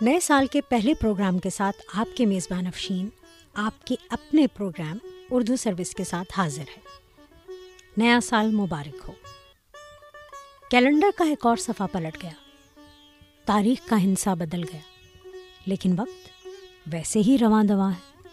نئے 0.00 0.20
سال 0.20 0.46
کے 0.46 0.60
پہلے 0.60 0.94
پروگرام 0.94 1.38
کے 1.38 1.50
ساتھ 1.50 1.76
آپ 1.94 2.16
کے 2.16 2.26
میزبان 2.26 2.66
افشین، 2.66 3.08
آپ 3.54 3.86
کے 3.86 3.94
اپنے 4.10 4.46
پروگرام 4.46 4.98
اردو 5.30 5.56
سروس 5.56 5.90
کے 5.90 6.04
ساتھ 6.04 6.32
حاضر 6.36 6.64
ہے 6.76 6.80
نیا 7.96 8.18
سال 8.22 8.50
مبارک 8.50 8.96
ہو۔ 9.08 9.12
کیلنڈر 10.70 11.06
کا 11.16 11.24
ایک 11.24 11.46
اور 11.46 11.56
صفحہ 11.56 11.86
پلٹ 11.92 12.22
گیا۔ 12.22 12.30
تاریخ 13.44 13.88
کا 13.88 14.02
ہنسا 14.02 14.34
بدل 14.34 14.62
گیا۔ 14.62 14.80
لیکن 15.66 15.94
وقت 15.98 16.48
ویسے 16.86 17.18
ہی 17.18 17.36
رواں 17.40 17.64
دواں 17.64 17.90
ہے۔ 17.90 18.28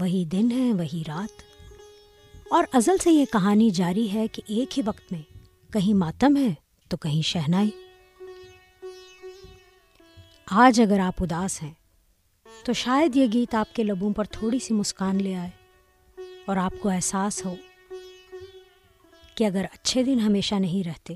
وہی 0.00 0.24
دن 0.24 0.50
ہے، 0.50 0.72
وہی 0.72 1.02
رات۔ 1.08 1.42
اور 2.50 2.64
ازل 2.72 2.98
سے 2.98 3.10
یہ 3.10 3.24
کہانی 3.32 3.70
جاری 3.70 4.12
ہے 4.12 4.28
کہ 4.28 4.42
ایک 4.46 4.78
ہی 4.78 4.82
وقت 4.86 5.12
میں 5.12 5.22
کہیں 5.72 5.94
ماتم 5.94 6.36
ہے 6.36 6.54
تو 6.88 6.96
کہیں 6.96 7.22
شہنائی۔ 7.22 7.70
آج 10.54 10.80
اگر 10.80 11.00
آپ 11.00 11.22
اداس 11.22 11.62
ہیں، 11.62 11.70
تو 12.64 12.72
شاید 12.72 13.16
یہ 13.16 13.26
گیت 13.32 13.54
آپ 13.54 13.74
کے 13.74 13.82
لبوں 13.82 14.12
پر 14.12 14.24
تھوڑی 14.24 14.58
سی 14.58 14.74
مسکان 14.74 15.22
لے 15.22 15.34
آئے 15.34 15.50
اور 16.46 16.56
آپ 16.56 16.72
کو 16.80 16.88
احساس 16.88 17.44
ہو 17.44 17.54
کہ 19.34 19.44
اگر 19.44 19.64
اچھے 19.72 20.02
دن 20.02 20.20
ہمیشہ 20.20 20.54
نہیں 20.54 20.88
رہتے، 20.88 21.14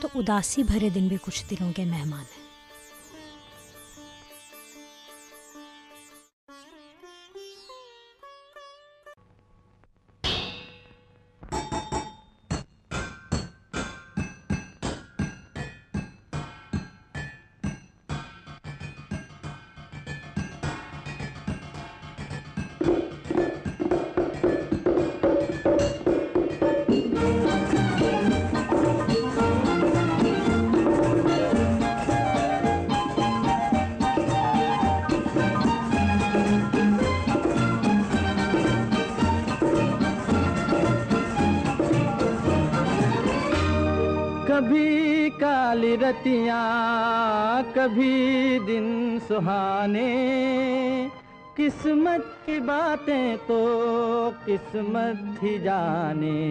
تو 0.00 0.08
اداسی 0.14 0.62
بھرے 0.62 0.88
دن 0.88 1.08
بھی 1.08 1.16
کچھ 1.22 1.44
دنوں 1.50 1.72
کے 1.72 1.84
مہمان 1.84 2.24
ہیں۔ 2.36 2.41
رتیاں 45.96 47.62
کبھی 47.74 48.58
دن 48.66 49.18
سہانے۔ 49.28 50.08
قسمت 51.56 52.46
کی 52.46 52.60
باتیں 52.60 53.36
تو 53.46 54.30
قسمت 54.44 55.42
ہی 55.42 55.58
جانے۔ 55.58 56.48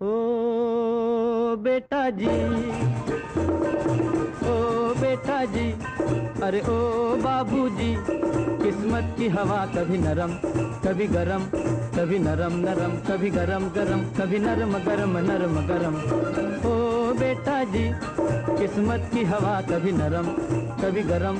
او 0.00 1.54
بیٹا 1.62 2.08
جی 2.08 2.70
او 4.46 4.92
بیٹا 5.00 5.44
جی 5.54 5.72
ارے 6.42 6.60
او 6.66 7.16
بابو 7.22 7.68
جی 7.68 7.96
قسمت 8.58 9.18
کی 9.18 9.28
ہوا 9.28 9.64
کبھی 9.74 9.98
نرم، 9.98 10.30
کبھی 10.82 11.06
گرم، 11.14 11.44
کبھی 11.94 12.18
نرم 12.18 12.60
نرم، 12.60 12.96
کبھی 13.06 13.34
گرم 13.34 13.68
گرم، 13.74 14.02
کبھی 14.16 14.38
نرم 14.38 14.76
گرم 14.86 15.18
نرم 15.18 15.66
گرم۔ 15.68 15.94
او 16.64 16.97
بیٹا 17.18 17.62
جی 17.72 17.90
قسمت 18.58 19.12
کی 19.12 19.22
ہوا 19.30 19.60
کبھی 19.68 19.90
نرم، 19.90 20.28
کبھی 20.80 21.02
گرم، 21.08 21.38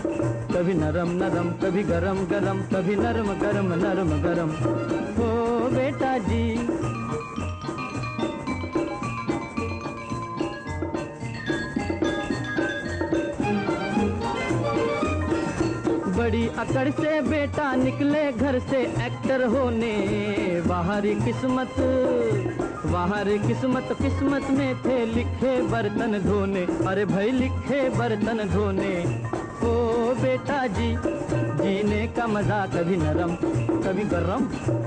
کبھی 0.53 0.73
نرم 0.73 1.13
نرم، 1.13 1.49
کبھی 1.61 1.83
گرم 1.89 2.25
گرم، 2.31 2.61
کبھی 2.71 2.95
نرم 2.95 3.33
گرم 3.43 3.73
نرم 3.75 4.11
گرم۔ 4.25 4.51
ہو 5.19 5.69
بیٹا 5.73 6.17
جی 6.29 6.43
بڑی 16.29 16.49
اکڑ 16.57 16.89
سے 17.01 17.21
بیٹا 17.29 17.75
نکلے 17.77 18.31
گھر 18.41 18.57
سے 18.71 18.77
ایکٹر 18.77 19.45
ہونے۔ 19.45 19.93
باہر 20.67 21.05
قسمت 21.25 21.81
باہر 22.91 23.29
قسمت 23.49 23.89
قسمت 23.89 24.51
میں 24.51 24.73
تھے 24.83 25.05
لکھے 25.15 25.61
برتن 25.71 26.13
دھونے۔ 26.25 26.65
ارے 26.87 27.05
بھائی 27.05 27.31
لکھے 27.31 27.89
برتن 27.97 28.39
دھونے۔ 28.53 28.95
او 29.61 30.13
بیٹا 30.21 30.67
جی 30.77 30.95
جینے 31.63 32.07
کا 32.15 32.27
مزہ 32.27 32.65
کبھی 32.73 32.97
نرم، 32.97 33.35
کبھی 33.85 34.03
گرم، 34.13 34.45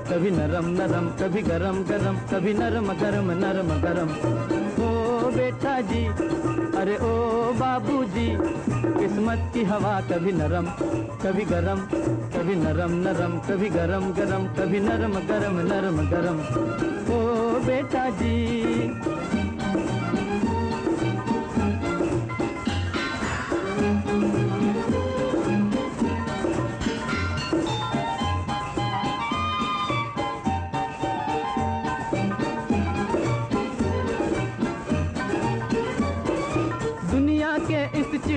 کبھی 0.10 0.30
نرم 0.30 0.70
نرم، 0.70 1.10
کبھی 1.18 1.42
گرم 1.48 1.82
گرم، 1.90 2.16
کبھی 2.30 2.54
نرم 2.54 2.92
گرم 3.02 3.32
نرم 3.32 3.70
گرم۔ 3.84 4.10
او 4.82 5.30
بیٹا 5.36 5.80
جی 5.90 6.08
ارے 6.82 6.96
او 7.06 7.52
بابو 7.58 8.04
جی 8.14 8.28
قسمت 9.00 9.54
کی 9.54 9.64
ہوا 9.70 10.00
کبھی 10.08 10.32
نرم، 10.32 10.66
کبھی 11.22 11.44
گرم، 11.50 11.80
کبھی 12.34 12.56
نرم 12.56 12.94
نرم، 13.02 13.38
کبھی 13.48 13.70
گرم 13.76 14.10
گرم، 14.18 14.46
کبھی 14.56 14.80
نرم 14.80 15.18
گرم 15.30 15.60
نرم 15.68 16.02
گرم۔ 16.12 16.40
او 17.08 17.60
بیٹا 17.66 18.08
جی 18.20 18.36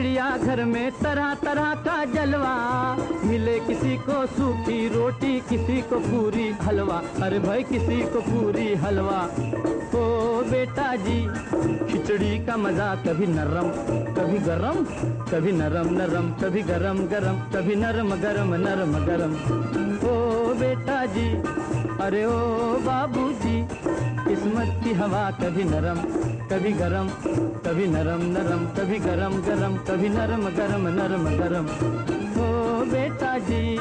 چڑیا 0.04 0.36
گھر 0.44 0.64
میں 0.64 0.90
طرح 1.02 1.34
طرح 1.40 1.74
کا 1.84 2.04
جلوہ۔ 2.14 2.96
ملے 3.22 3.58
کسی 3.66 3.96
کو 4.04 4.12
سوکھی 4.36 4.88
روٹی، 4.94 5.40
کسی 5.48 5.80
کو 5.88 5.98
پوری 6.10 6.52
حلوہ۔ 6.66 7.24
ارے 7.24 7.38
بھائی، 7.38 7.62
کسی 7.62 8.02
کو 8.12 8.20
پوری 8.20 8.74
حلوہ۔ 8.84 9.20
او 9.92 10.42
بیٹا 10.50 10.94
جی 11.04 11.26
کھچڑی 11.88 12.38
کا 12.46 12.56
مزہ 12.56 12.94
کبھی 13.04 13.26
نرم، 13.26 13.70
کبھی 14.14 14.38
گرم، 14.46 14.82
کبھی 15.30 15.52
نرم 15.52 15.88
نرم، 15.94 16.32
کبھی 16.40 16.62
گرم 16.68 17.06
گرم، 17.10 17.36
کبھی 17.52 17.74
نرم 17.74 18.14
گرم 18.22 18.54
نرم 18.54 19.04
گرم۔ 19.06 19.34
او 20.02 20.52
بیٹا 20.58 21.04
جی 21.14 21.34
ارے 21.98 22.24
او 22.24 22.78
بابو 22.84 23.32
جی 23.42 23.62
قسمت 24.24 24.84
کی 24.84 24.90
ہوا 24.90 25.30
کبھی 25.38 25.62
نرم۔ 25.62 25.98
کبھی 26.48 26.72
گرم 26.78 27.06
کبھی 27.62 27.86
نرم 27.86 28.22
نرم 28.22 28.64
کبھی 28.76 28.98
گرم 29.04 29.40
گرم 29.46 29.76
کبھی 29.86 30.08
نرم 30.08 30.48
گرم 30.56 30.88
نرم 30.88 31.24
گرم 31.38 31.66
او 32.36 32.84
بیٹا 32.90 33.36
جی 33.48 33.76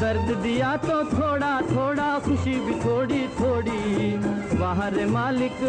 درد 0.00 0.32
دیا 0.44 0.74
تو 0.82 1.00
تھوڑا 1.10 1.58
تھوڑا 1.68 2.18
خوشی 2.24 2.60
بھی 2.64 2.74
تھوڑی 2.82 3.26
تھوڑی 3.36 3.47
باہر 5.08 5.32
مالک 5.32 5.62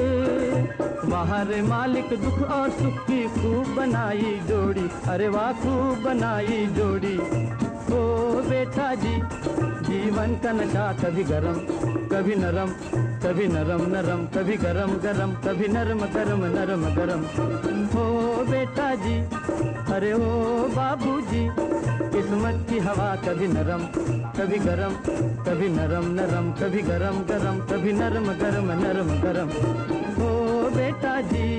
باہر 1.10 1.62
مالک، 1.62 2.10
دکھ 2.12 2.52
اور 2.52 2.70
سکھ 2.70 3.08
کی 3.08 3.26
خوب 3.34 3.68
بنائی 3.76 4.40
جوڑی۔ 4.48 4.88
ارے 5.08 5.28
واہ، 5.28 5.52
خوب 5.62 6.02
بنائی 6.04 6.66
جوڑی۔ 6.76 7.18
او 7.92 8.42
بیٹا 8.50 8.94
جی 9.02 9.16
جیون 9.88 10.34
کا 10.42 10.52
نشہ 10.52 10.92
کبھی 11.02 11.24
گرم، 11.30 11.58
کبھی 12.10 12.36
نرم 12.36 12.70
کبھی 13.22 13.48
نرم 13.48 13.84
نرم، 13.88 14.26
کبھی 14.34 14.56
گرم 14.64 14.98
گرم، 15.04 15.32
کبھی 15.44 15.68
نرم 15.68 16.06
گرم 16.16 16.46
نرم 16.46 16.84
گرم۔ 16.98 17.24
او 17.98 18.44
بیٹا 18.50 18.94
جی 19.04 19.22
ارے 19.94 20.12
او 20.12 20.68
بابو 20.76 21.20
جی 21.32 21.48
قسمت 22.30 22.70
کی 22.70 22.80
ہوا، 22.80 23.16
کبھی 23.26 23.48
نرم، 23.48 23.86
کبھی 24.38 24.58
گرم، 24.66 24.94
کبھی 25.46 25.68
نرم 25.68 26.12
نرم، 26.14 26.52
کبھی 26.60 26.82
گرم 26.88 27.22
گرم، 27.30 27.60
کبھی 27.70 27.92
نرم، 27.92 28.32
گرم 28.42 28.72
نرم، 28.72 29.10
گرم۔ 29.24 29.50
او 30.22 30.70
بیٹا 30.76 31.20
جی 31.32 31.59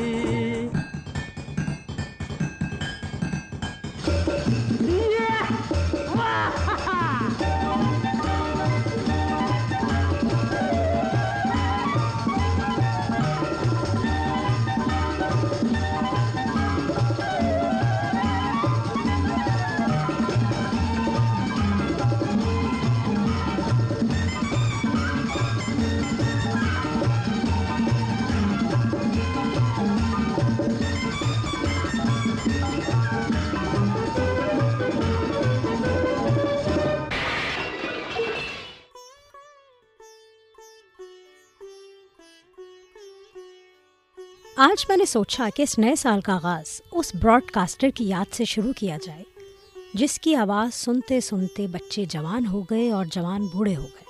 آج 44.63 44.87
میں 44.89 44.97
نے 44.97 45.05
سوچا 45.05 45.49
کہ 45.55 45.63
اس 45.63 45.79
نئے 45.79 45.97
سال 45.97 46.21
کا 46.21 46.35
آغاز 46.35 46.83
اس 46.93 47.15
براڈ 47.15 47.43
کاسٹر 47.43 47.89
کی 47.95 48.09
یاد 48.09 48.35
سے 48.35 48.45
شروع 48.45 48.73
کیا 48.73 48.97
جائے، 49.03 49.23
جس 49.95 50.21
کی 50.21 50.35
آواز 50.35 50.75
سنتے 50.75 51.21
سنتے 51.21 51.67
بچے 51.67 52.05
جوان 52.05 52.47
ہو 52.47 52.63
گئے 52.63 52.91
اور 52.91 53.05
جوان 53.05 53.47
بوڑھے 53.47 53.77
ہو 53.77 53.85
گئے۔ 53.85 54.05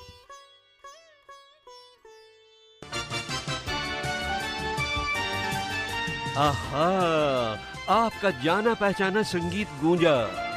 آہا، 6.37 7.55
آپ 7.87 8.12
کا 8.20 8.31
جانا 8.43 8.75
پہچانا 8.75 9.23
سنگیت 9.23 9.82
گونجا۔ 9.82 10.50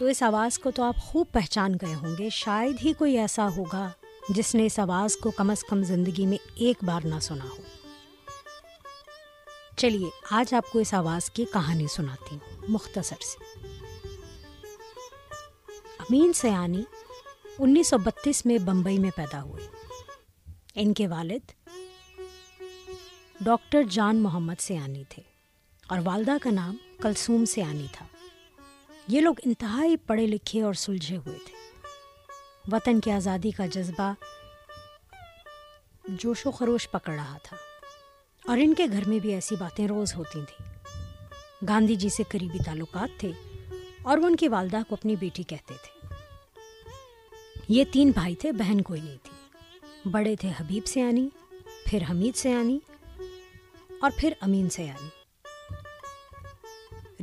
تو 0.00 0.06
اس 0.06 0.22
آواز 0.22 0.58
کو 0.58 0.70
تو 0.70 0.82
آپ 0.82 0.96
خوب 0.96 1.26
پہچان 1.32 1.74
گئے 1.74 1.94
ہوں 1.94 2.14
گے۔ 2.18 2.28
شاید 2.30 2.76
ہی 2.84 2.92
کوئی 2.92 3.18
ایسا 3.18 3.48
ہوگا 3.56 3.90
جس 4.28 4.54
نے 4.54 4.66
اس 4.66 4.78
آواز 4.78 5.16
کو 5.16 5.30
کم 5.30 5.50
از 5.50 5.64
کم 5.64 5.82
زندگی 5.82 6.26
میں 6.26 6.38
ایک 6.54 6.84
بار 6.84 7.00
نہ 7.04 7.18
سنا 7.20 7.44
ہو۔ 7.44 7.62
چلیے، 9.76 10.10
آج 10.30 10.54
آپ 10.54 10.72
کو 10.72 10.78
اس 10.78 10.94
آواز 10.94 11.30
کی 11.30 11.44
کہانی 11.52 11.86
سناتی 11.86 12.36
ہوں، 12.36 12.58
مختصر 12.68 13.16
سی۔ 13.20 13.66
امین 15.98 16.32
سیانی 16.32 16.82
انیس 17.58 17.88
سو 17.88 17.98
بتیس 17.98 18.46
میں 18.46 18.58
بمبئی 18.58 18.98
میں 18.98 19.10
پیدا 19.16 19.42
ہوئے۔ 19.42 19.66
ان 20.74 20.94
کے 20.94 21.06
والد 21.06 21.72
ڈاکٹر 23.40 23.82
جان 23.82 24.16
محمد 24.16 24.60
سیانی 24.60 25.04
تھے 25.08 25.22
اور 25.88 25.98
والدہ 26.04 26.36
کا 26.42 26.50
نام 26.50 26.76
کلسوم 27.02 27.44
سیانی 27.44 27.86
تھا۔ 27.92 28.06
یہ 29.10 29.20
لوگ 29.20 29.34
انتہائی 29.44 29.96
پڑھے 29.96 30.26
لکھے 30.26 30.62
اور 30.62 30.74
سلجھے 30.74 31.16
ہوئے 31.16 31.38
تھے۔ 31.44 31.54
وطن 32.72 33.00
کی 33.00 33.10
آزادی 33.10 33.50
کا 33.50 33.66
جذبہ 33.66 34.12
جوش 36.08 36.46
و 36.46 36.50
خروش 36.50 36.90
پکڑ 36.90 37.12
رہا 37.12 37.36
تھا۔ 37.42 37.56
اور 38.46 38.58
ان 38.58 38.74
کے 38.74 38.86
گھر 38.92 39.08
میں 39.08 39.18
بھی 39.18 39.34
ایسی 39.34 39.56
باتیں 39.56 39.88
روز 39.88 40.14
ہوتی 40.14 40.40
تھیں۔ 40.44 40.72
گاندھی 41.68 41.96
جی 41.96 42.08
سے 42.08 42.22
قریبی 42.28 42.58
تعلقات 42.64 43.20
تھے 43.20 43.32
اور 44.02 44.18
وہ 44.18 44.26
ان 44.26 44.36
کی 44.36 44.48
والدہ 44.48 44.78
کو 44.88 44.94
اپنی 44.94 45.16
بیٹی 45.16 45.42
کہتے 45.42 45.74
تھے۔ 45.82 46.14
یہ 47.68 47.84
تین 47.92 48.10
بھائی 48.10 48.34
تھے، 48.34 48.52
بہن 48.52 48.80
کوئی 48.80 49.00
نہیں 49.00 49.16
تھی۔ 49.22 49.58
بڑے 50.10 50.36
تھے 50.36 50.52
حبیب 50.60 50.86
سیانی، 50.86 51.28
پھر 51.86 52.02
حمید 52.10 52.36
سیانی 52.36 52.78
اور 54.00 54.10
پھر 54.16 54.32
امین 54.40 54.70
سیانی۔ 54.70 55.08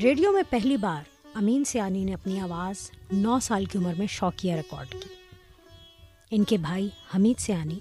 ریڈیو 0.04 0.32
میں 0.32 0.44
پہلی 0.50 0.78
بار 0.78 1.17
امین 1.38 1.64
سیانی 1.64 2.04
نے 2.04 2.14
اپنی 2.14 2.40
آواز 2.40 2.92
نو 3.12 3.40
سال 3.40 3.66
کی 3.66 3.78
عمر 3.78 3.94
میں 3.98 4.08
شوقیہ 4.08 4.54
ریکارڈ 4.54 4.90
کی۔ 4.90 5.10
ان 6.32 6.44
کے 6.44 6.58
بھائی 6.58 6.90
حمید 7.16 7.40
سیانی، 7.40 7.80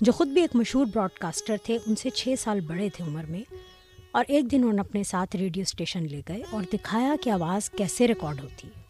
جو 0.00 0.12
خود 0.12 0.28
بھی 0.28 0.40
ایک 0.40 0.56
مشہور 0.56 0.86
براڈ 0.94 1.10
کاسٹر 1.10 1.56
تھے، 1.62 1.78
ان 1.86 1.96
سے 1.96 2.10
چھ 2.10 2.34
سال 2.38 2.60
بڑے 2.60 2.88
تھے 2.90 3.04
عمر 3.04 3.24
میں، 3.24 3.54
اور 4.10 4.24
ایک 4.28 4.50
دن 4.50 4.56
انہوں 4.56 4.72
نے 4.72 4.80
اپنے 4.80 5.04
ساتھ 5.04 5.36
ریڈیو 5.36 5.62
اسٹیشن 5.62 6.06
لے 6.10 6.22
گئے 6.28 6.42
اور 6.50 6.62
دکھایا 6.72 7.14
کہ 7.22 7.30
آواز 7.30 7.70
کیسے 7.70 8.08
ریکارڈ 8.08 8.40
ہوتی۔ 8.40 8.68
ہے 8.68 8.82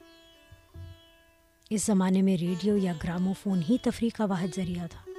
اس 1.70 1.84
زمانے 1.84 2.22
میں 2.22 2.36
ریڈیو 2.36 2.76
یا 2.76 2.92
گرامو 3.04 3.32
فون 3.42 3.60
ہی 3.70 3.76
تفریح 3.82 4.10
کا 4.14 4.24
واحد 4.24 4.48
ذریعہ 4.56 4.86
تھا۔ 4.90 5.10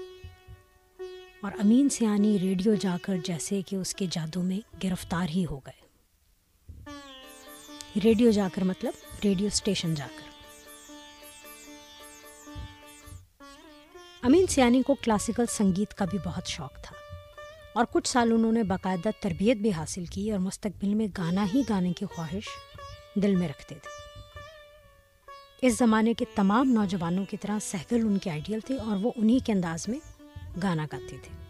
اور 1.41 1.51
امین 1.59 1.89
سیانی 1.89 2.39
ریڈیو 2.39 2.75
جا 2.75 2.97
کر 3.01 3.17
جیسے 3.23 3.61
کہ 3.61 3.75
اس 3.75 3.95
کے 3.95 4.05
جادو 4.11 4.41
میں 4.41 4.59
گرفتار 4.83 5.27
ہی 5.29 5.45
ہو 5.51 5.57
گئے۔ 5.57 5.84
ریڈیو 8.03 8.31
جا 8.31 8.47
کر 8.53 8.63
مطلب 8.63 8.93
ریڈیو 9.23 9.47
اسٹیشن 9.47 9.95
جا 9.95 10.07
کر۔ 10.15 10.25
امین 14.21 14.47
سیانی 14.47 14.81
کو 14.81 14.93
کلاسیکل 14.93 15.45
سنگیت 15.45 15.93
کا 15.93 16.05
بھی 16.05 16.17
بہت 16.25 16.47
شوق 16.47 16.73
تھا۔ 16.73 16.95
اور 17.73 17.85
کچھ 17.91 18.07
سال 18.07 18.31
انہوں 18.31 18.51
نے 18.51 18.63
باقاعدہ 18.63 19.09
تربیت 19.19 19.57
بھی 19.57 19.71
حاصل 19.71 20.05
کی 20.05 20.31
اور 20.31 20.39
مستقبل 20.39 20.93
میں 20.93 21.07
گانا 21.17 21.45
ہی 21.53 21.61
گانے 21.69 21.93
کی 21.93 22.05
خواہش 22.05 22.43
دل 23.15 23.35
میں 23.35 23.47
رکھتے 23.47 23.75
تھے۔ 23.75 24.05
اس 25.67 25.77
زمانے 25.77 26.13
کے 26.13 26.25
تمام 26.35 26.69
نوجوانوں 26.69 27.25
کی 27.25 27.37
طرح 27.37 27.59
سہگل 27.59 27.99
ان 28.07 28.17
کے 28.17 28.29
آئیڈیل 28.29 28.59
تھے 28.59 28.77
اور 28.77 28.97
وہ 29.01 29.11
انہی 29.15 29.39
کے 29.39 29.51
انداز 29.51 29.87
میں 29.87 29.99
گانا 30.63 30.85
گاتے 30.91 31.17
تھے 31.23 31.45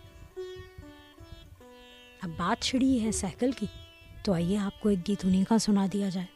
اب 2.22 2.30
بات 2.38 2.64
چھڑی 2.64 3.06
ہے 3.06 3.12
سہگل 3.12 3.52
کی، 3.52 3.66
تو 4.24 4.34
آئیے 4.34 4.58
آپ 4.58 4.82
کو 4.82 4.90
ایک 4.90 5.08
گیت 5.08 5.26
انہیں 5.26 5.44
کا 5.50 5.58
سنا 5.58 5.86
دیا 5.94 6.10
جائے۔ 6.10 6.35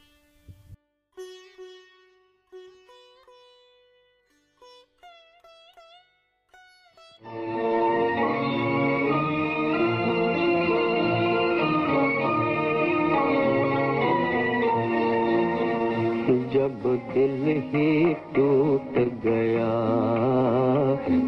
جب 16.53 16.87
دل 17.15 17.47
ہی 17.73 18.13
ٹوٹ 18.31 18.97
گیا، 19.23 19.67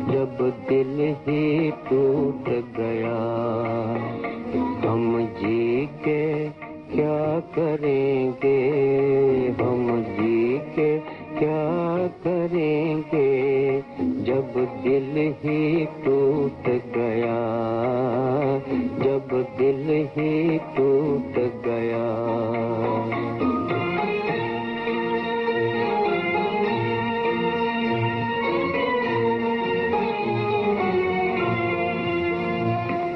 جب 0.07 0.43
دل 0.69 0.99
ہی 1.27 1.71
ٹوٹ 1.89 2.49
گیا، 2.77 3.17
ہم 4.83 5.19
جی 5.39 5.85
کے 6.03 6.47
کیا 6.91 7.39
کریں 7.55 8.31
گے؟ 8.43 8.59
ہم 9.59 10.01
جی 10.17 10.57
کے 10.75 10.99
کیا 11.39 11.90
جب 14.55 14.83
دل 14.83 15.31
ہی 15.43 15.85
ٹوٹ 16.03 16.69
گیا، 16.95 17.39
جب 19.03 19.35
دل 19.59 20.03
ہی 20.17 20.57
ٹوٹ 20.75 21.39
گیا۔ 21.65 22.07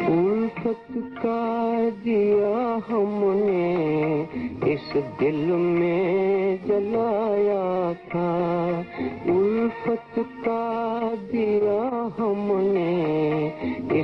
الفت 0.07 0.97
کا 1.21 1.89
دیا 2.05 2.77
ہم 2.89 3.31
نے، 3.45 4.23
اس 4.65 4.97
دل 5.19 5.51
میں 5.57 6.57
جلایا 6.67 7.91
تھا۔ 8.09 8.81
الفت 9.25 10.19
کا 10.45 11.13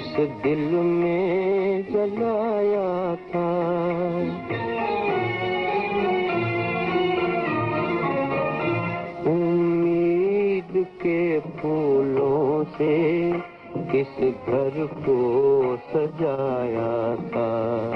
اس 0.02 0.18
دل 0.44 0.68
میں 0.82 1.82
جلایا 1.92 3.16
تھا۔ 3.32 3.50
امید 9.26 10.78
کے 11.02 11.40
پھولوں 11.62 12.64
سے 12.78 13.32
کس 13.92 14.22
گھر 14.46 14.86
کو 15.06 15.76
سجایا 15.94 17.16
تھا۔ 17.32 17.92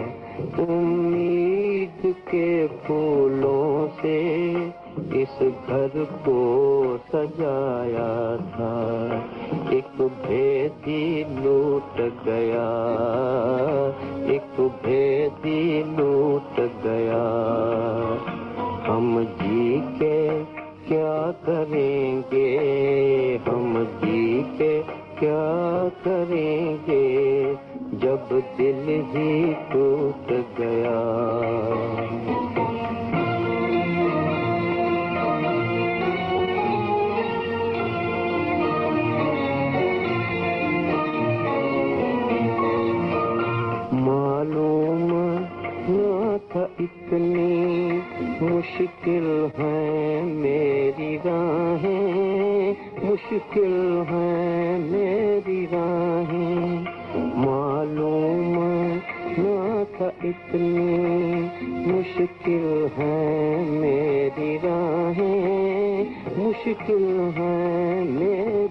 امید 0.57 2.07
کے 2.29 2.67
پھولوں 2.85 3.87
سے 4.01 4.45
اس 5.15 5.43
گھر 5.67 6.03
کو 6.25 6.97
سجایا 7.07 8.35
تھا۔ 8.55 9.09
ایک 9.69 10.01
بھیدی 10.27 11.23
لوٹ 11.29 12.01
گیا۔ 12.25 12.69
ایک 14.25 14.61
بھیدی 14.81 15.83
لوٹ 15.97 16.59
گیا۔ 16.83 17.23
ہم 18.87 19.23
جی 19.41 19.79
کے 19.99 20.43
کیا 20.87 21.31
کریں 21.45 22.21
گے؟ 22.31 23.37
ہم 23.47 23.83
جی 24.03 24.43
کے 24.57 24.81
کیا 25.19 25.87
کریں 26.03 26.77
گے؟ 26.87 27.53
جب 27.93 28.35
دل 28.57 29.01
ہی 29.15 29.53
ٹوٹ 29.71 30.31
گیا۔ 30.59 31.01
مشکل 49.05 49.47
ہے 49.57 50.21
میری 50.25 51.17
راہیں، 51.25 52.73
مشکل 53.03 54.01
ہے 54.11 54.77
میری 54.79 55.67
راہیں۔ 55.71 56.85
معلوم 57.35 58.59
نہ 59.37 59.83
تھا 59.97 60.09
اتنی 60.23 61.47
مشکل 61.67 62.87
ہے 62.97 63.63
میری 63.67 64.57
راہیں، 64.63 66.05
مشکل 66.37 67.29
ہے 67.37 68.03
میری 68.09 68.64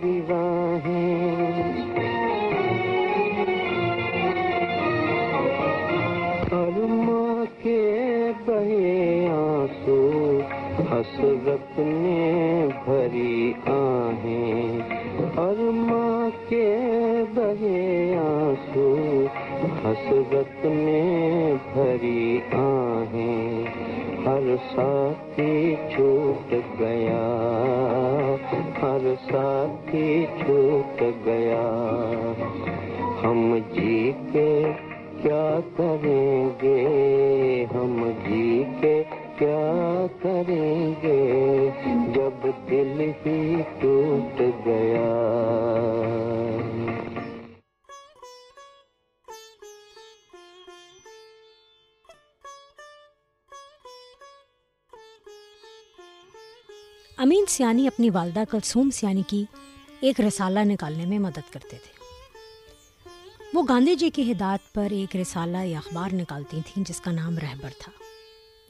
ساتھی 24.72 25.74
چھوٹ 25.94 26.54
گیا، 26.78 27.24
ہر 28.82 29.14
ساتھی 29.30 30.26
چھوٹ 30.38 31.02
گیا۔ 31.24 31.62
ہم 33.22 33.58
جی 33.72 34.12
کے 34.32 34.62
کیا 35.22 35.60
کریں 35.76 36.48
گے؟ 36.62 36.86
ہم 37.74 38.10
جی 38.28 38.64
کے 38.80 39.02
کیا 39.38 40.06
کریں 40.22 40.94
گے؟ 41.02 41.70
جب 42.14 42.46
دل 42.70 43.10
ہی 43.26 43.54
ٹوٹ 43.80 44.42
گیا۔ 44.66 45.10
امین 57.24 57.44
سیانی 57.48 57.86
اپنی 57.86 58.10
والدہ 58.10 58.42
کلثوم 58.50 58.90
سیانی 58.90 59.22
کی 59.26 59.44
ایک 60.00 60.20
رسالہ 60.20 60.58
نکالنے 60.64 61.06
میں 61.06 61.18
مدد 61.18 61.52
کرتے 61.52 61.68
تھے۔ 61.68 61.92
وہ 63.54 63.62
گاندھی 63.68 63.96
جی 63.96 64.10
کی 64.10 64.32
ہدایت 64.32 64.74
پر 64.74 64.86
ایک 64.90 65.16
رسالہ 65.16 65.56
یا 65.56 65.78
اخبار 65.78 66.14
نکالتی 66.14 66.60
تھیں 66.66 66.84
جس 66.88 67.00
کا 67.00 67.12
نام 67.12 67.38
رہبر 67.38 67.68
تھا، 67.78 67.92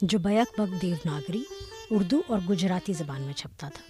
جو 0.02 0.18
بیک 0.18 0.60
بک 0.60 0.82
دیوناگری 0.82 1.44
اردو 1.90 2.22
اور 2.26 2.38
گجراتی 2.50 2.92
زبان 2.92 3.22
میں 3.22 3.34
چھپتا 3.34 3.68
تھا۔ 3.68 3.84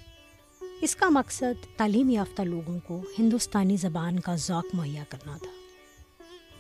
اس 0.81 0.97
کا 0.97 1.09
مقصد 1.09 1.67
تعلیم 1.77 2.09
یافتہ 2.09 2.43
لوگوں 2.43 2.79
کو 2.87 3.03
ہندوستانی 3.19 3.77
زبان 3.77 4.21
کا 4.21 4.37
ذوق 4.37 4.67
مہیا 4.73 5.05
کرنا 5.09 5.37
تھا۔ 5.37 5.51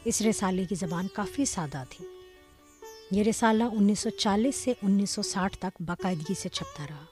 اس 0.04 0.23
رسالے 0.23 0.64
کی 0.64 0.75
زبان 0.75 1.06
کافی 1.14 1.44
سادہ 1.44 1.84
تھی۔ 1.90 2.04
یہ 3.11 3.23
رسالہ 3.23 3.64
انیس 3.64 3.99
سو 3.99 4.11
چالیس 4.11 4.56
سے 4.56 4.73
انیس 4.82 5.11
سو 5.11 5.23
ساٹھ 5.23 5.58
تک 5.58 5.82
باقاعدگی 5.82 6.34
سے 6.34 6.49
چھپتا 6.49 6.87
رہا۔ 6.90 7.04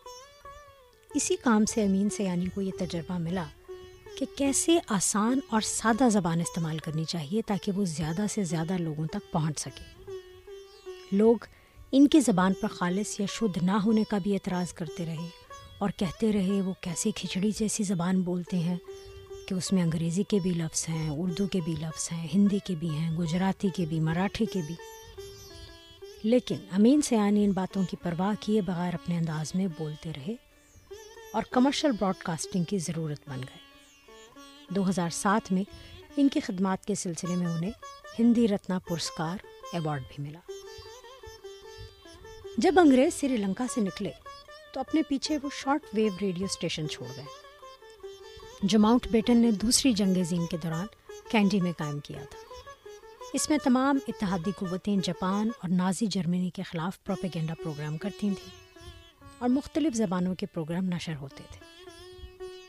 اسی 1.15 1.37
کام 1.37 1.65
سے 1.65 1.85
امین 1.85 2.11
سیانی 2.11 2.47
کو 2.55 2.61
یہ 2.61 2.71
تجربہ 2.79 3.19
ملا 3.19 3.45
کہ 4.19 4.27
کیسے 4.37 4.79
آسان 4.89 5.41
اور 5.51 5.61
سادہ 5.61 6.09
زبان 6.09 6.41
استعمال 6.41 6.79
کرنی 6.79 7.05
چاہیے 7.05 7.43
تاکہ 7.47 7.73
وہ 7.73 7.85
زیادہ 7.85 8.27
سے 8.31 8.45
زیادہ 8.45 8.77
لوگوں 8.79 9.07
تک 9.07 9.33
پہنچ 9.33 9.59
سکے۔ 9.59 10.11
لوگ 11.13 11.37
ان 11.93 12.09
کی 12.09 12.21
زبان 12.21 12.53
پر 12.61 12.69
خالص 12.69 13.21
یا 13.21 13.27
شدھ 13.31 13.65
نہ 13.65 13.71
ہونے 13.71 14.05
کا 14.09 14.19
بھی 14.19 14.35
اعتراض 14.35 14.73
کرتے 14.73 15.07
رہے 15.07 15.29
اور 15.79 15.91
کہتے 15.97 16.33
رہے 16.33 16.61
وہ 16.65 16.73
کیسے 16.81 17.11
کھچڑی 17.11 17.51
جیسی 17.59 17.83
زبان 17.83 18.21
بولتے 18.21 18.59
ہیں 18.59 18.77
کہ 19.49 19.55
اس 19.55 19.73
میں 19.73 19.83
انگریزی 19.83 20.23
کے 20.23 20.39
بھی 20.43 20.51
لفظ 20.51 20.87
ہیں، 20.89 21.11
اردو 21.11 21.47
کے 21.47 21.61
بھی 21.65 21.75
لفظ 21.81 22.09
ہیں، 22.13 22.29
ہندی 22.35 22.59
کے 22.65 22.75
بھی 22.75 22.91
ہیں، 22.91 23.17
گجراتی 23.17 23.69
کے 23.77 23.87
بھی، 23.87 24.01
مراٹھی 24.01 24.47
کے 24.47 24.61
بھی۔ 24.67 24.75
لیکن 26.23 26.57
امین 26.73 27.03
سیانی 27.03 27.45
ان 27.45 27.53
باتوں 27.53 27.83
کی 27.91 27.97
پرواہ 28.03 28.35
کیے 28.41 28.61
بغیر 28.61 28.95
اپنے 28.95 29.17
انداز 29.19 29.55
میں 29.55 29.67
بولتے 29.79 30.13
رہے 30.17 30.52
اور 31.33 31.43
کمرشل 31.51 31.91
براڈ 31.93 32.15
کاسٹنگ 32.25 32.65
کی 32.65 32.79
ضرورت 32.79 33.29
بن 33.29 33.41
گئے 33.43 33.59
دو 34.75 34.89
ہزار 34.89 35.11
سات 35.11 35.53
میں 35.53 35.65
ان 36.17 36.29
کی 36.29 36.41
خدمات 36.41 36.85
کے 36.85 36.95
سلسلے 36.95 37.37
میں 37.37 37.47
انہیں 37.47 37.71
ہندی 38.19 38.49
رتنا 38.49 38.79
پرسکار 38.79 39.37
ایوارڈ 39.73 40.03
بھی 40.15 40.25
ملا۔ 40.25 40.39
جب 42.59 42.75
انگریز 42.79 43.15
سری 43.15 43.37
لنکا 43.37 43.67
سے 43.75 43.81
نکلے 43.81 44.11
تو 44.75 44.81
اپنے 44.81 45.03
پیچھے 45.03 45.39
وہ 45.43 45.49
شارٹ 45.55 45.81
ویو 45.95 46.13
ریڈیو 46.21 46.45
اسٹیشن 46.45 46.89
چھوڑ 46.89 47.09
گئے۔ 47.17 47.25
جو 48.63 48.79
ماؤنٹ 48.79 49.09
بیٹن 49.09 49.37
نے 49.37 49.51
دوسری 49.51 49.93
جنگ 49.93 50.17
عظیم 50.17 50.47
کے 50.47 50.57
دوران 50.57 50.87
کینڈی 51.31 51.61
میں 51.61 51.73
قائم 51.73 51.99
کیا 51.99 52.25
تھا۔ 52.31 52.39
اس 53.33 53.51
میں 53.51 53.59
تمام 53.65 53.99
اتحادی 54.09 54.51
قوتیں 54.59 54.97
جاپان 55.03 55.49
اور 55.49 55.71
نازی 55.71 56.07
جرمنی 56.07 56.51
کے 56.51 56.63
خلاف 56.63 57.05
پروپیگنڈا 57.05 57.55
پروگرام 57.55 57.99
کرتی 57.99 58.19
تھیں۔ 58.19 58.62
اور 59.43 59.51
مختلف 59.51 59.95
زبانوں 59.95 60.35
کے 60.35 60.47
پروگرام 60.47 60.85
نشر 60.85 61.15
ہوتے 61.21 61.43
تھے۔ 61.51 61.61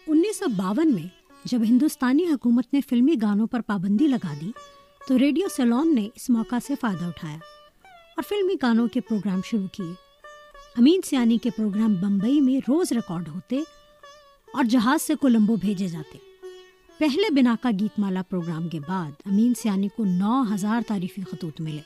انیس 0.08 0.40
سو 0.40 0.46
باون 0.48 0.94
میں 0.94 1.08
جب 1.46 1.60
ہندوستانی 1.64 2.26
حکومت 2.26 2.74
نے 2.74 2.82
فلمی 2.90 3.16
گانوں 3.22 3.48
پر 3.48 3.62
پابندی 3.62 4.08
لگا 4.08 4.34
دی، 4.42 4.52
تو 5.08 5.20
ریڈیو 5.20 5.48
سیلون 5.56 5.96
نے 5.96 6.10
اس 6.16 6.30
موقع 6.30 6.56
سے 6.68 6.74
فائدہ 6.82 7.06
اٹھایا 7.06 7.36
اور 8.16 8.24
فلمی 8.30 8.54
گانوں 8.62 8.88
کے 8.88 9.02
پروگرام 9.02 9.42
شروع 9.46 9.68
کیے۔ 9.68 9.94
امین 10.78 11.02
سیانی 11.06 11.38
کے 11.38 11.50
پروگرام 11.50 11.94
بمبئی 11.94 12.42
میں 12.42 12.58
روز 12.58 12.92
ریکارڈ 12.92 13.28
ہوتے 13.28 13.64
اور 14.54 14.64
جہاز 14.64 15.02
سے 15.02 15.16
کولمبو 15.16 15.56
بھیجے 15.56 15.88
جاتے۔ 15.88 16.18
پہلے 16.98 17.34
بنا 17.34 17.56
کا 17.62 17.70
گیت 17.80 18.00
مالا 18.00 18.22
پروگرام 18.22 18.70
کے 18.70 18.80
بعد 18.80 19.12
امین 19.26 19.54
سیانی 19.54 19.88
کو 19.88 20.06
نو 20.06 20.44
ہزار 20.54 20.82
تعریفی 20.88 21.22
خطوط 21.22 21.62
ملے۔ 21.62 21.82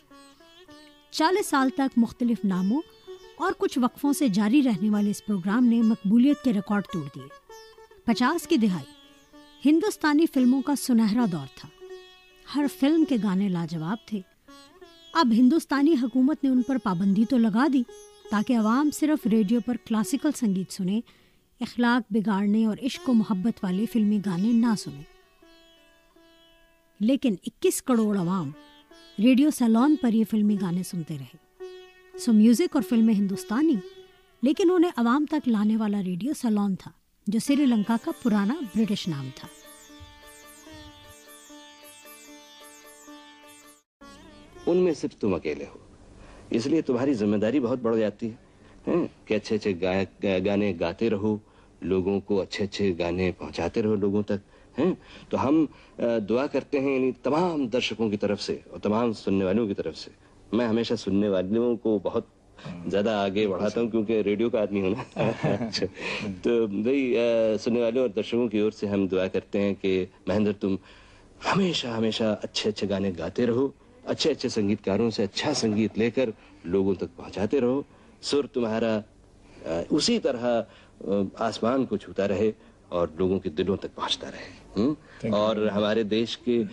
چالیس 1.12 1.48
سال 1.48 1.70
تک 1.70 1.98
مختلف 1.98 2.46
ناموں 2.46 2.82
اور 3.38 3.52
کچھ 3.58 3.80
وقفوں 3.80 4.14
سے 4.14 4.28
جاری 4.28 4.64
رہنے 4.64 4.90
والے 4.90 5.10
اس 5.10 5.26
پروگرام 5.26 5.66
نے 5.66 5.82
مقبولیت 5.82 6.44
کے 6.44 6.54
ریکارڈ 6.54 6.84
توڑ 6.94 7.04
دیے۔ 7.16 7.28
پچاس 8.06 8.48
کی 8.48 8.58
دہائی، 8.58 8.86
ہندوستانی 9.70 10.26
فلموں 10.34 10.62
کا 10.62 10.76
سنہرا 10.76 11.26
دور 11.32 11.48
تھا۔ 11.56 11.70
ہر 12.56 12.66
فلم 12.80 13.06
کے 13.06 13.16
گانے 13.24 13.50
لاجواب 13.50 13.98
تھے۔ 14.06 14.22
اب 15.14 15.32
ہندوستانی 15.32 15.96
حکومت 16.02 16.44
نے 16.44 16.50
ان 16.50 16.62
پر 16.62 16.78
پابندی 16.84 17.26
تو 17.26 17.38
لگا 17.38 17.68
دی 17.74 17.84
تاکہ 18.32 18.58
عوام 18.58 18.90
صرف 18.94 19.28
ریڈیو 19.28 19.60
پر 19.66 19.78
کلاسیکل 19.86 20.30
سنگیت 20.36 20.72
سنیں، 20.72 21.02
اخلاق 21.60 22.14
بگاڑنے 22.14 22.66
اور 22.66 22.78
عشق 22.84 23.10
و 23.10 23.14
محبت 23.14 23.64
والے 23.64 23.86
فلمی 23.86 24.20
گانے 24.26 24.52
نہ 24.52 24.76
سنیں۔ 24.80 25.04
لیکن 27.00 27.36
اکیس 27.46 27.82
کروڑ 27.82 28.18
عوام 28.18 28.52
ریڈیو 29.20 29.52
سیلون 29.52 29.96
پر 30.02 30.14
یہ 30.14 30.24
فلمی 30.32 30.58
گانے 30.62 30.84
سنتے 30.84 31.18
رہے۔ 31.20 31.47
سو 32.20 32.34
میوزک 32.34 32.76
اور 32.76 32.84
فلمیں 32.90 33.14
ہندوستانی، 33.14 33.76
لیکن 34.42 34.72
انہیں 34.72 34.92
عوام 34.98 35.26
تک 35.26 35.48
لانے 35.48 35.78
والا 35.78 36.04
ریڈیو 36.04 36.34
سیلون 36.34 36.76
تھا، 36.76 36.92
جو 37.28 37.40
سری 37.40 37.66
لنکا 37.66 37.98
کا 38.04 38.12
پرانا 38.24 38.54
برٹش 38.76 39.08
نام 39.08 39.30
تھا۔ 39.36 39.48
ان 44.66 44.78
میں 44.78 44.94
صرف 44.94 45.16
تم 45.16 45.34
اکیلے 45.34 45.66
ہو۔ 45.74 45.78
اس 46.50 46.68
لیے 46.68 46.82
تمہاری 46.82 47.14
ذمہ 47.14 47.38
داری 47.38 47.60
بہت 47.60 47.80
بڑھ 47.80 47.98
جاتی 47.98 48.30
ہے۔ 48.30 48.36
ہاں، 48.88 49.28
کہ 49.28 49.34
اچھے 49.34 49.56
اچھے 49.56 49.74
گائک، 49.82 50.26
گانے 50.46 50.74
گاتے 50.80 51.10
رہو، 51.10 51.38
لوگوں 51.82 52.20
کو 52.20 52.42
اچھے 52.42 52.64
اچھے 52.64 52.94
گانے 53.00 53.32
پہنچاتے 53.32 53.82
رہو 53.82 53.96
لوگوں 53.96 54.24
تک۔ 54.24 54.80
ہیں 54.80 54.94
تو 55.30 55.48
ہم 55.48 55.66
دعا 56.30 56.48
کرتے 56.48 56.80
ہیں 56.80 56.94
یعنی 56.94 57.12
تمام 57.12 57.68
درشکوں 57.68 58.10
کی 58.10 58.18
طرف 58.18 58.42
سے 58.42 58.58
اور 58.70 58.80
تمام 58.80 59.14
سننے 59.14 59.46
والوں 59.46 59.68
کی 59.68 59.74
طرف 59.74 59.98
سے۔ 59.98 60.27
میں 60.52 60.68
ہمیشہ 60.68 60.94
سننے 60.96 61.30
والوں 61.30 61.76
کو 61.76 62.00
بہت 62.04 62.26
زیادہ 62.88 63.10
آگے 63.10 63.48
بڑھاتا 63.48 63.82
ہوں 63.82 63.90
کیونکہ 63.90 64.22
ریڈیو 64.22 64.50
کا 64.50 64.62
آدمی 64.62 64.82
ہونا 64.82 65.22
اچھا۔ 65.44 65.86
تو 66.44 66.68
بھائی 66.68 67.16
سننے 67.60 67.82
والوں 67.82 68.02
اور 68.02 68.10
درشکوں 68.10 68.48
کی 68.48 68.60
اور 68.60 68.72
سے 68.72 68.88
ہم 68.88 69.08
دعا 69.08 69.28
کرتے 69.28 69.62
ہیں 69.62 69.74
کہ 69.82 70.06
مہندر 70.28 70.54
تم 70.60 70.76
ہمیشہ 71.46 71.88
ہمیشہ 71.88 72.40
اچھے 72.42 72.70
اچھے 72.70 72.90
گانے 72.90 73.12
گاتے 73.18 73.46
رہو۔ 73.48 73.68
اچھے 74.04 74.32
اچھے 74.32 74.50
سنگیت 74.50 74.86
کاروں 74.86 75.10
سے 75.10 75.24
اچھا 75.24 75.54
سنگیت 75.54 75.98
لے 75.98 76.12
کر 76.12 76.30
لوگوں 76.64 76.96
تک 76.96 77.16
پہنچاتے 77.16 77.62
رہو۔ 77.62 77.82
سر 78.22 78.46
تمہارا 78.54 79.00
اسی 79.90 80.20
طرح 80.20 80.62
آسمان 81.40 81.86
کو 81.86 81.98
چھوتا 81.98 82.28
رہے 82.28 82.52
اور 82.90 83.08
لوگوں 83.16 83.40
کے 83.40 83.50
دلوں 83.50 83.76
تک 83.76 83.96
پہنچتا 83.96 84.32
رہے۔ 84.32 84.67
اور 85.32 85.56
ہمارے 85.56 86.04
دیش 86.04 86.38
کے 86.38 86.64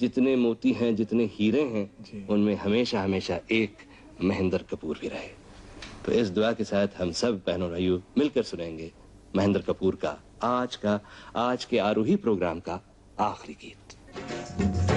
جتنے 0.00 0.36
موتی 0.36 0.72
ہیں 0.80 0.92
جتنے 0.92 1.26
ہیرے 1.40 1.68
ہیں 1.68 1.86
جی۔ 1.98 2.24
ان 2.28 2.40
میں 2.40 2.54
ہمیشہ 2.64 2.96
ہمیشہ 2.96 3.32
ایک 3.46 3.70
مہندر 4.20 4.62
کپور 4.62 4.96
بھی 5.00 5.10
رہے۔ 5.10 5.28
تو 6.02 6.12
اس 6.12 6.36
دعا 6.36 6.52
کے 6.52 6.64
ساتھ 6.64 7.02
ہم 7.02 7.12
سب 7.12 7.32
بہنوں 7.46 7.68
بھائیوں 7.68 7.98
مل 8.16 8.28
کر 8.28 8.42
سنیں 8.42 8.78
گے 8.78 8.88
مہندر 9.34 9.60
کپور 9.60 9.94
کا 9.94 10.14
آج 10.40 10.78
کا 10.78 10.98
آج 11.34 11.66
کے 11.66 11.80
آروہی 11.80 12.16
پروگرام 12.16 12.60
کا 12.60 12.78
آخری 13.16 13.54
گیت۔ 13.62 14.93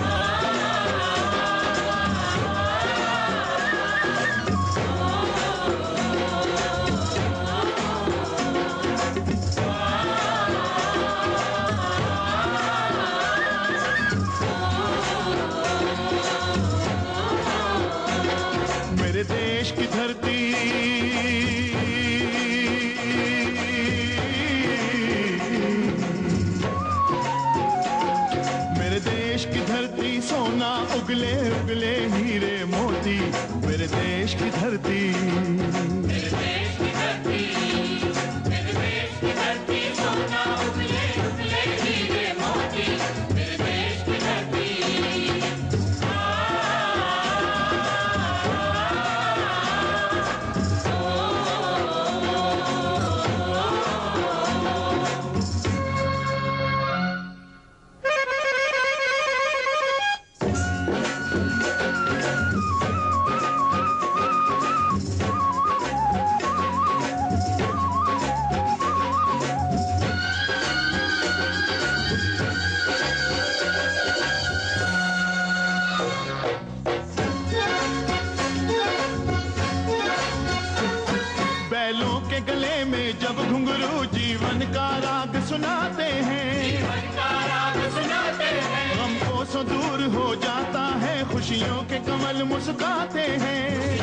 کمل 92.08 92.44
مسکاتے 92.44 93.22
ہیں۔ 93.22 93.98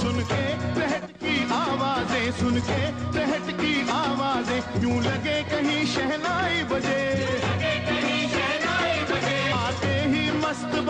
سن 0.00 0.22
کے 0.28 0.44
تحت 0.74 1.20
کی 1.20 1.36
آوازیں 1.50 2.30
سن 2.40 2.58
کے 2.66 2.90
تحت 3.12 3.50
کی 3.60 3.74
آوازیں 3.92 4.60
یوں 4.82 5.00
لگے 5.00 5.42
کہیں 5.50 5.84
شہنائی 5.94 6.62
بجے۔ 6.68 7.45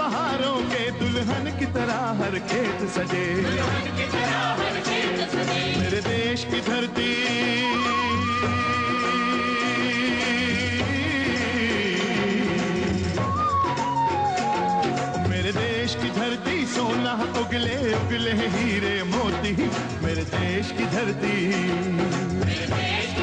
بہاروں 0.07 0.61
کے 0.71 0.91
دلہن 1.01 1.49
کی 1.59 1.67
طرح 1.73 2.15
ہر 2.15 2.39
کھیت 2.49 2.95
سجے۔ 2.95 3.35
میرے 5.77 6.01
دیش 6.01 6.45
کی 6.45 6.61
دھرتی۔ 6.67 7.15
میرے 15.29 15.53
دیش 15.53 15.97
کی 16.03 16.09
دھرتی، 16.15 16.67
سونا 16.75 17.11
اگلے 17.11 17.95
اگلے 17.95 18.33
ہیرے 18.33 19.03
موتی۔ 19.03 19.55
میرے 20.03 20.25
دیش 20.33 20.73
کی 20.79 20.85
دھرتی۔ 20.93 21.53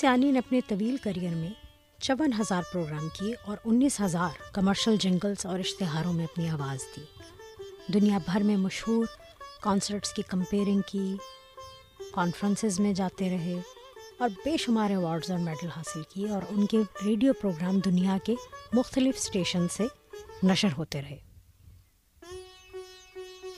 سیانی 0.00 0.30
نے 0.30 0.38
اپنے 0.38 0.60
طویل 0.66 0.96
کریئر 0.96 1.34
میں 1.34 1.48
چون 2.00 2.32
ہزار 2.32 2.62
پروگرام 2.72 3.08
کیے 3.08 3.34
اور 3.44 3.56
انیس 3.64 4.00
ہزار 4.00 4.52
کمرشل 4.52 4.96
جنگلز 4.96 5.46
اور 5.46 5.58
اشتہاروں 5.58 6.12
میں 6.12 6.24
اپنی 6.24 6.48
آواز 6.48 6.96
دی۔ 6.96 7.02
دنیا 7.92 8.18
بھر 8.26 8.40
میں 8.40 8.56
مشہور 8.56 9.06
کانسرٹس 9.60 10.12
کی 10.12 10.22
کمپیئرنگ 10.22 10.80
کی 10.86 11.16
کانفرنسز 12.12 12.80
میں 12.80 12.92
جاتے 12.92 13.30
رہے 13.30 13.60
اور 14.18 14.28
بے 14.44 14.56
شمار 14.56 14.90
ایوارڈز 14.90 15.30
اور 15.30 15.38
میڈل 15.38 15.68
حاصل 15.76 16.02
کیے 16.08 16.28
اور 16.28 16.42
ان 16.50 16.66
کے 16.66 16.78
ریڈیو 17.04 17.32
پروگرام 17.32 17.78
دنیا 17.78 18.18
کے 18.24 18.34
مختلف 18.72 19.14
اسٹیشن 19.16 19.68
سے 19.68 19.84
نشر 20.42 20.68
ہوتے 20.78 21.02
رہے۔ 21.02 21.18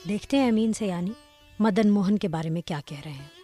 دیکھتے 0.07 0.37
ہیں 0.37 0.49
امین 0.49 0.73
سے 0.73 0.85
یعنی 0.85 1.11
مدن 1.59 1.89
موہن 1.89 2.17
کے 2.17 2.27
بارے 2.27 2.49
میں 2.49 2.61
کیا 2.61 2.79
کہہ 2.85 3.01
رہے 3.05 3.11
ہیں۔ 3.11 3.40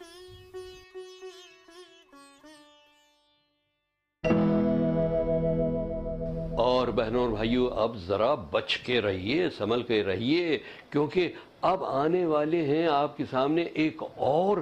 اور 6.87 6.93
بہنوں 6.95 7.21
اور 7.21 7.29
بھائیوں 7.29 7.67
اب 7.75 7.95
ذرا 7.97 8.33
بچ 8.51 8.77
کے 8.77 9.01
رہیے، 9.01 9.49
سنبھل 9.57 9.81
کے 9.83 10.03
رہیے، 10.03 10.57
کیونکہ 10.89 11.31
اب 11.61 11.83
آنے 11.83 12.25
والے 12.25 12.61
ہیں 12.65 12.85
آپ 12.87 13.17
کے 13.17 13.23
سامنے 13.29 13.61
ایک 13.73 14.03
اور 14.15 14.57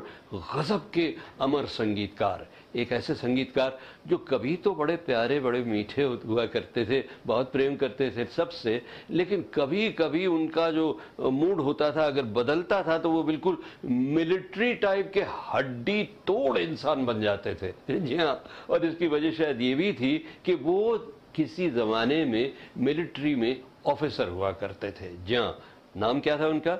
غضب 0.54 0.92
کے 0.92 1.12
امر 1.40 1.66
سنگیت 1.66 2.18
کار 2.18 2.40
ایک 2.74 2.92
ایسے 2.92 3.14
سنگیت 3.14 3.54
کار 3.56 3.72
جو 4.06 4.18
کبھی 4.18 4.56
تو 4.64 4.74
بڑے 4.74 4.96
پیارے، 5.06 5.40
بڑے 5.40 5.62
میٹھے 5.64 6.04
ہوا 6.04 6.46
کرتے 6.46 6.84
تھے، 6.86 7.02
بہت 7.28 7.52
پریم 7.54 7.76
کرتے 7.76 8.10
تھے 8.10 8.24
سب 8.36 8.52
سے، 8.54 8.80
لیکن 9.10 9.42
کبھی 9.52 9.88
کبھی 9.92 10.26
ان 10.26 10.48
کا 10.48 10.70
جو 10.72 10.92
موڈ 11.18 11.60
ہوتا 11.60 11.90
تھا، 11.90 12.06
اگر 12.06 12.24
بدلتا 12.34 12.82
تھا 12.82 12.98
تو 12.98 13.12
وہ 13.12 13.24
بالکل 13.24 13.56
ملٹری 13.84 14.74
ٹائپ 14.74 15.14
کے 15.14 15.24
ہڈی 15.46 16.04
توڑ 16.26 16.58
انسان 16.60 17.04
بن 17.06 17.22
جاتے 17.22 17.54
تھے۔ 17.54 17.72
جی 17.88 18.18
ہاں 18.18 18.36
اور 18.66 18.80
اس 18.80 18.98
کی 19.00 19.08
وجہ 19.08 19.32
شاید 19.32 19.62
یہ 19.62 19.76
بھی 19.76 19.92
تھی 19.92 20.18
کہ 20.44 20.56
وہ 20.62 20.98
کسی 21.36 21.70
زمانے 21.70 22.26
میں 22.26 22.50
ملٹری 22.76 23.36
میں 23.36 23.56
آفیسر 23.84 24.28
ہوا 24.28 24.52
کرتے 24.52 24.92
تھے۔ 24.92 25.12
جہاں، 25.26 25.54
نام 25.96 26.20
کیا 26.20 26.36
تھا 26.36 26.48
ان 26.48 26.60
کا؟ 26.60 26.78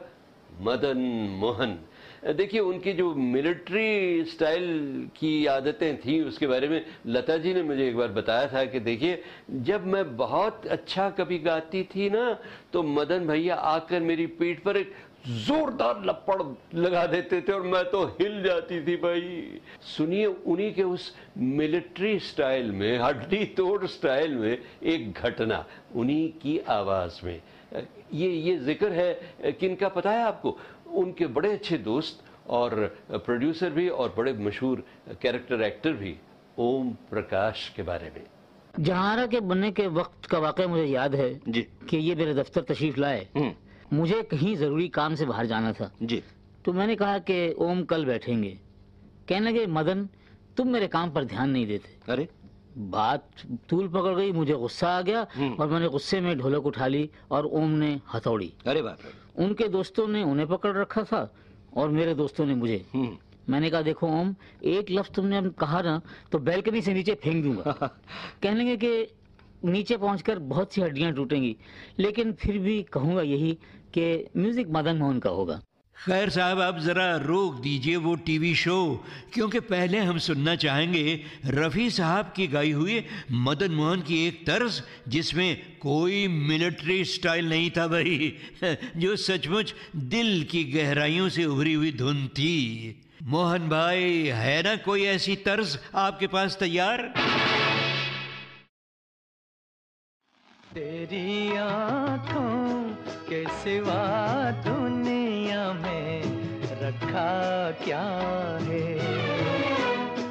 مدن 0.60 1.00
موہن۔ 1.30 1.76
دیکھیے، 2.38 2.62
ان 2.62 2.80
کی 2.80 2.94
جو 2.94 3.14
ملٹری 3.16 4.24
سٹائل 4.24 4.66
کی 5.14 5.48
عادتیں 5.48 5.94
تھیں، 5.94 6.22
اس 6.22 6.38
کے 6.38 6.48
بارے 6.48 6.68
میں 6.68 6.80
لتا 7.06 7.38
جی 7.38 7.54
نے 7.54 7.62
مجھے 7.62 7.84
ایک 7.84 7.96
بار 7.96 8.10
بتایا 8.10 8.46
تھا 8.46 8.64
کہ 8.66 8.80
دیکھیے، 8.80 9.16
جب 9.50 9.86
میں 9.86 10.04
بہت 10.18 10.68
اچھا 10.68 11.10
کبھی 11.10 11.46
گاتی 11.46 11.84
تھی 11.84 12.10
نا، 12.10 12.34
تو 12.72 12.84
مدن 12.84 13.28
بھیا 13.28 13.56
آ 13.60 13.78
کر 13.78 14.00
میری 14.00 14.26
پیٹ 14.26 14.64
پر 14.64 14.76
ایک 14.76 14.90
زوردار 15.28 15.96
لپڑ 16.04 16.42
لگا 16.74 17.06
دیتے 17.06 17.42
تھے 17.42 17.54
اور 17.54 17.62
میں 17.62 17.84
تو 17.92 18.08
ہل 18.20 18.44
جاتی 18.44 18.80
تھی 18.82 18.96
بھائی۔ 18.96 19.60
سنیے 19.98 20.28
انہی 20.46 20.70
کے 20.72 20.84
اس 20.84 21.12
ملٹری 21.36 22.20
سٹائل 22.20 22.72
میں 22.72 23.00
ہڈی 23.10 23.46
توڑ 23.46 23.86
سٹائل 23.86 24.34
میں 24.34 24.56
ایک 24.80 25.22
گھٹنا 25.22 25.64
انہی 25.96 26.32
کی 26.42 26.60
آواز 26.66 27.24
میں۔ 27.24 27.40
یہ 28.12 28.30
یہ 28.30 28.58
ذکر 28.58 28.92
ہے 28.92 29.16
کن 29.60 29.76
کا 29.76 29.90
پتا 29.90 30.12
ہے 30.12 30.22
آپ 30.22 30.42
کو؟ 30.42 30.58
ان 30.86 31.14
کے 31.14 31.28
بڑے 31.28 31.54
اچھے 31.54 31.78
دوست 31.78 32.22
اور 32.44 32.72
پروڈیوسر 33.26 33.70
بھی 33.70 33.88
اور 33.88 34.10
بڑے 34.16 34.34
مشہور 34.34 34.78
کیریکٹر 35.20 35.60
ایکٹر 35.60 35.92
بھی 35.92 36.16
اوم 36.56 36.92
پرکاش 37.10 37.70
کے 37.70 37.84
بارے 37.84 38.10
میں۔ 38.16 38.26
جہارا 38.84 39.26
کے 39.26 39.40
بننے 39.40 39.72
کے 39.72 39.88
وقت 39.88 40.28
کا 40.28 40.38
واقعہ 40.38 40.66
مجھے 40.66 40.86
یاد 40.86 41.10
ہے 41.10 41.34
جی۔ 41.46 41.62
کہ 41.88 41.98
یہ 41.98 42.16
میرے 42.16 42.34
دفتر 42.34 42.62
تشریف 42.62 42.98
لائے۔ 42.98 43.26
مجھے 43.92 44.22
کہیں 44.30 44.56
ضروری 44.56 44.88
کام 44.88 45.16
سے 45.16 45.26
باہر 45.26 45.46
جانا 45.46 45.72
تھا۔ 45.72 45.90
جی۔ 46.00 46.22
تو 46.64 46.74
میں 46.74 46.88
نے 46.88 46.96
کہا 46.96 47.18
کہ 47.18 47.54
اوم 47.58 47.86
کل 47.86 48.06
بیٹھیں 48.06 48.44
گے۔ 48.44 48.56
کہنے 49.26 49.52
لگے 49.52 49.66
مدن 49.66 50.06
تم 50.56 50.68
میرے 50.68 50.88
کام 50.88 51.12
پر 51.12 51.24
دھیان 51.24 51.50
نہیں 51.50 51.66
دیتے۔ 51.66 52.12
ارے۔ 52.12 52.26
بات 52.90 53.20
طول 53.68 53.88
پکڑ 53.88 54.16
گئی 54.18 54.32
مجھے 54.32 54.54
غصہ 54.54 54.86
آ 54.86 55.02
گیا۔ 55.02 55.24
اور 55.58 55.68
میں 55.68 55.80
نے 55.80 55.86
غصے 55.86 56.20
میں 56.20 56.36
ڈھولک 56.36 56.66
اٹھا 56.66 56.88
لی 56.88 57.08
اور 57.28 57.44
اوم 57.44 57.72
نے 57.72 57.98
ہتھوڑی۔ 58.14 58.50
ارے 58.66 58.82
باپ 58.82 58.98
رے۔ 59.06 59.44
ان 59.44 59.54
کے 59.54 59.68
دوستوں 59.68 60.08
نے 60.08 60.24
انہیں 60.24 60.46
پکڑ 60.46 60.76
رکھا 60.76 61.02
تھا 61.02 61.28
اور 61.70 61.90
میرے 61.90 62.14
دوستوں 62.14 62.46
نے 62.46 62.54
مجھے۔ 62.56 62.80
میں 63.48 63.60
نے 63.60 63.70
کہا 63.70 63.82
دیکھو 63.86 64.08
اوم 64.08 64.32
ایک 64.60 64.92
لفظ 64.92 65.12
تم 65.12 65.26
نے 65.28 65.40
کہا 65.60 65.82
نا 65.82 66.00
تو 66.30 66.38
بیلکنی 66.38 66.82
سے 66.82 66.94
نیچے 66.94 67.16
پھینک 67.16 67.46
دوں 67.46 67.54
گا۔ 67.58 67.88
کہنے 68.40 68.64
لگے 68.64 68.78
کہ 68.78 69.06
نیچے 69.64 69.98
پہنچ 69.98 70.24
کر 70.24 70.40
بہت 70.40 70.72
سی 70.72 70.84
ہڈیاں 70.84 71.12
ٹوٹیں 71.12 71.44
گی 71.44 71.54
لیکن 71.98 72.32
پھر 72.40 72.58
بھی 72.58 72.84
کہوں 72.84 73.16
گا 73.16 73.22
یہی 73.22 73.56
کہ 73.96 74.24
میوزک 74.36 74.70
مدن 74.70 75.00
موہن 75.00 75.20
کا 75.20 75.30
ہوگا۔ 75.30 75.60
خیر 75.98 76.30
صاحب 76.30 76.62
آپ 76.62 76.80
ذرا 76.80 77.06
روک 77.20 77.64
دیجیے 77.64 77.98
وہ 77.98 78.16
ٹی 78.24 78.38
وی 78.38 78.54
شو 78.54 78.80
کیونکہ 79.32 79.60
پہلے 79.60 80.00
ہم 80.00 80.18
سننا 80.18 80.56
چاہیں 80.56 80.94
گے 80.94 81.06
رفیع 81.50 81.88
صاحب 81.90 82.36
کی 82.36 82.52
گائی 82.54 82.74
ہوئی 82.74 83.00
مدن 83.46 83.72
موہن 83.74 84.02
کی 84.02 84.16
ایک 84.16 84.46
طرز 84.46 84.82
جس 85.06 85.34
میں 85.34 85.56
کوئی 85.80 86.28
ملٹری 86.28 87.04
سٹائل 87.04 87.46
نہیں 87.46 87.70
تھا 87.70 87.86
بھائی 87.86 88.32
جو 88.96 89.16
سچ 89.16 89.48
مچ 89.48 89.74
دل 90.12 90.44
کی 90.52 90.62
گہرائیوں 90.76 91.30
سے 91.30 91.44
ابھری 91.44 91.76
ہوئی 91.76 91.92
دھن 91.92 92.28
تھی۔ 92.28 92.54
موہن 93.22 93.68
بھائی 93.68 94.32
ہے 94.32 94.62
نا 94.64 94.74
کوئی 94.86 95.08
ایسی 95.08 95.36
طرز 95.36 95.78
آپ 96.06 96.20
کے 96.20 96.28
پاس 96.28 96.58
تیار؟ 96.58 97.00
تیری 100.74 101.58
آنکھوں 101.58 102.55
کے 103.28 103.44
سوا 103.64 104.50
دنیا 104.66 105.72
میں 105.72 106.22
رکھا 106.82 107.70
کیا 107.84 108.06
ہے؟ 108.68 108.98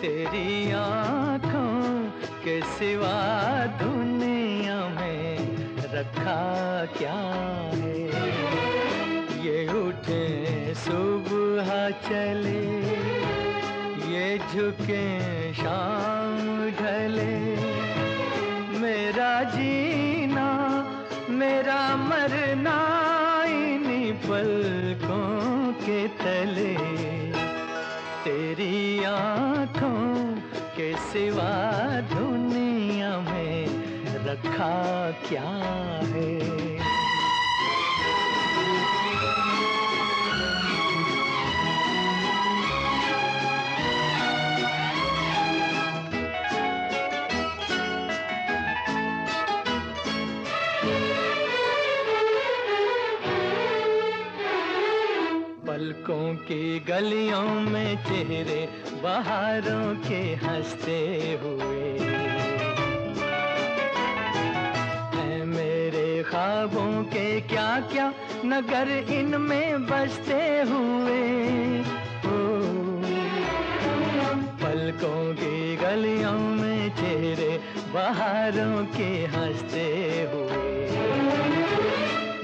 تیری 0.00 0.72
آنکھوں 0.72 2.08
کے 2.42 2.60
سوا 2.78 3.64
دنیا 3.80 4.88
میں 5.00 5.36
رکھا 5.92 6.84
کیا 6.98 7.20
ہے؟ 7.82 8.10
یہ 9.42 9.68
اٹھے 9.68 10.72
صبح 10.84 11.88
چلے، 12.08 12.80
یہ 14.08 14.36
جھکے 14.52 15.06
شام 15.62 16.68
ڈھلے۔ 16.78 17.73
مرنا 22.24 22.80
انہی 23.44 24.12
پلکوں 24.26 25.72
کے 25.86 26.06
تلے۔ 26.16 26.74
تیری 28.22 29.04
آنکھوں 29.04 30.34
کے 30.74 30.92
سوا 31.12 32.00
دنیا 32.18 33.20
میں 33.30 33.66
رکھا 34.26 35.10
کیا 35.28 35.60
ہے؟ 36.14 36.73
پلکوں 56.06 56.34
کی 56.46 56.80
گلیوں 56.88 57.60
میں 57.60 57.94
چہرے 58.08 58.66
بہاروں 59.02 59.94
کے 60.08 60.34
ہنستے 60.42 61.36
ہوئے۔ 61.42 61.98
اے 65.12 65.44
میرے 65.44 66.22
خوابوں 66.30 67.04
کے 67.10 67.40
کیا 67.48 67.78
کیا 67.88 68.10
نگر 68.44 69.00
ان 69.08 69.40
میں 69.40 69.76
بستے 69.88 70.62
ہوئے۔ 70.70 71.80
پلکوں 74.60 75.32
کی 75.40 75.76
گلیوں 75.82 76.38
میں 76.38 76.88
چہرے 77.00 77.58
بہاروں 77.92 78.86
کے 78.96 79.26
ہنستے 79.36 80.26
ہوئے۔ 80.32 80.88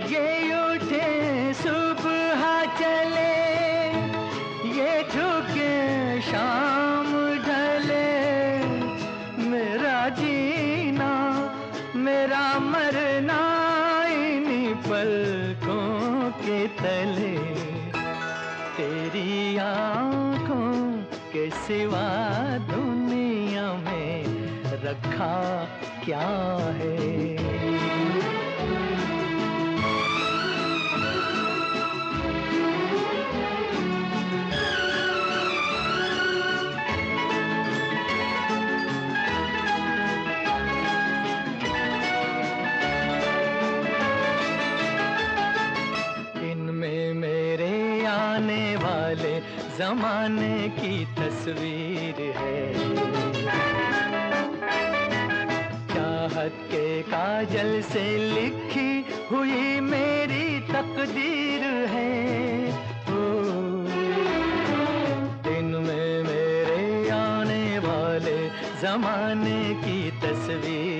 یہ 0.08 0.54
اٹھے 0.54 1.50
صبح 1.62 1.99
شام 6.30 7.08
ڈھلے 7.44 8.60
میرا 9.38 10.08
جینا، 10.16 11.12
میرا 11.94 12.58
مرنا 12.58 13.38
انہی 14.08 14.72
پلکوں 14.88 16.30
کے 16.44 16.66
تلے۔ 16.76 17.36
تیری 18.76 19.58
آنکھوں 19.58 20.96
کے 21.32 21.48
سوا 21.66 22.08
دنیا 22.70 23.72
میں 23.84 24.24
رکھا 24.84 25.64
کیا 26.04 26.28
ہے؟ 26.78 27.59
زمانے 49.80 50.68
کی 50.80 51.04
تصویر 51.14 52.20
ہے۔ 52.40 52.72
چاہت 55.94 56.70
کے 56.70 57.02
کاجل 57.10 57.80
سے 57.92 58.30
لکھی 58.34 59.02
ہوئی 59.30 59.80
میری 59.80 60.60
تقدیر 60.66 61.62
ہے۔ 61.92 62.70
دن 65.44 65.64
میں 65.64 66.22
میرے 66.22 67.10
آنے 67.10 67.78
والے 67.78 68.48
زمانے 68.80 69.74
کی 69.84 70.10
تصویر 70.20 70.99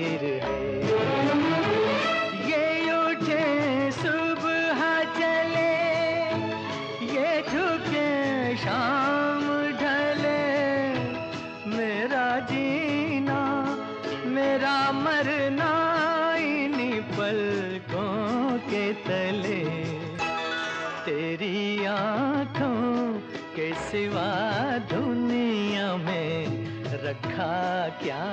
سوا 23.91 24.77
دنیا 24.91 25.95
میں 25.95 26.45
رکھا 27.03 27.87
کیا 27.99 28.23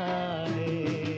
ہے؟ 0.57 1.17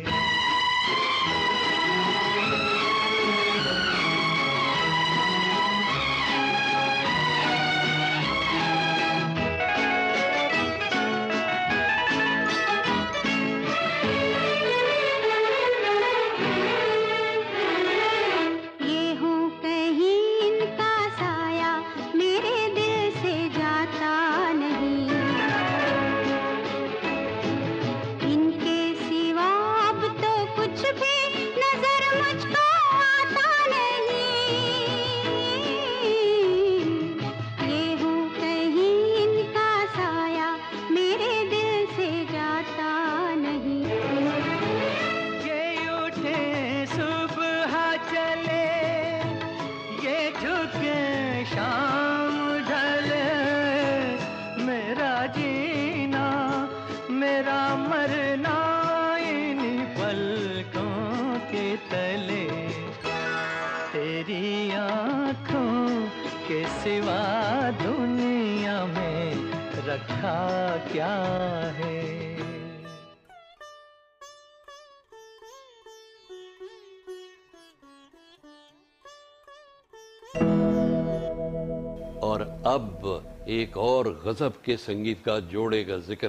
اور 82.30 82.40
اب 82.64 83.06
ایک 83.46 83.76
اور 83.76 84.04
غزب 84.04 84.64
کے 84.64 84.76
سنگیت 84.76 85.24
کا 85.24 85.38
جوڑے 85.38 85.84
کا 85.84 85.96
ذکر۔ 85.96 86.28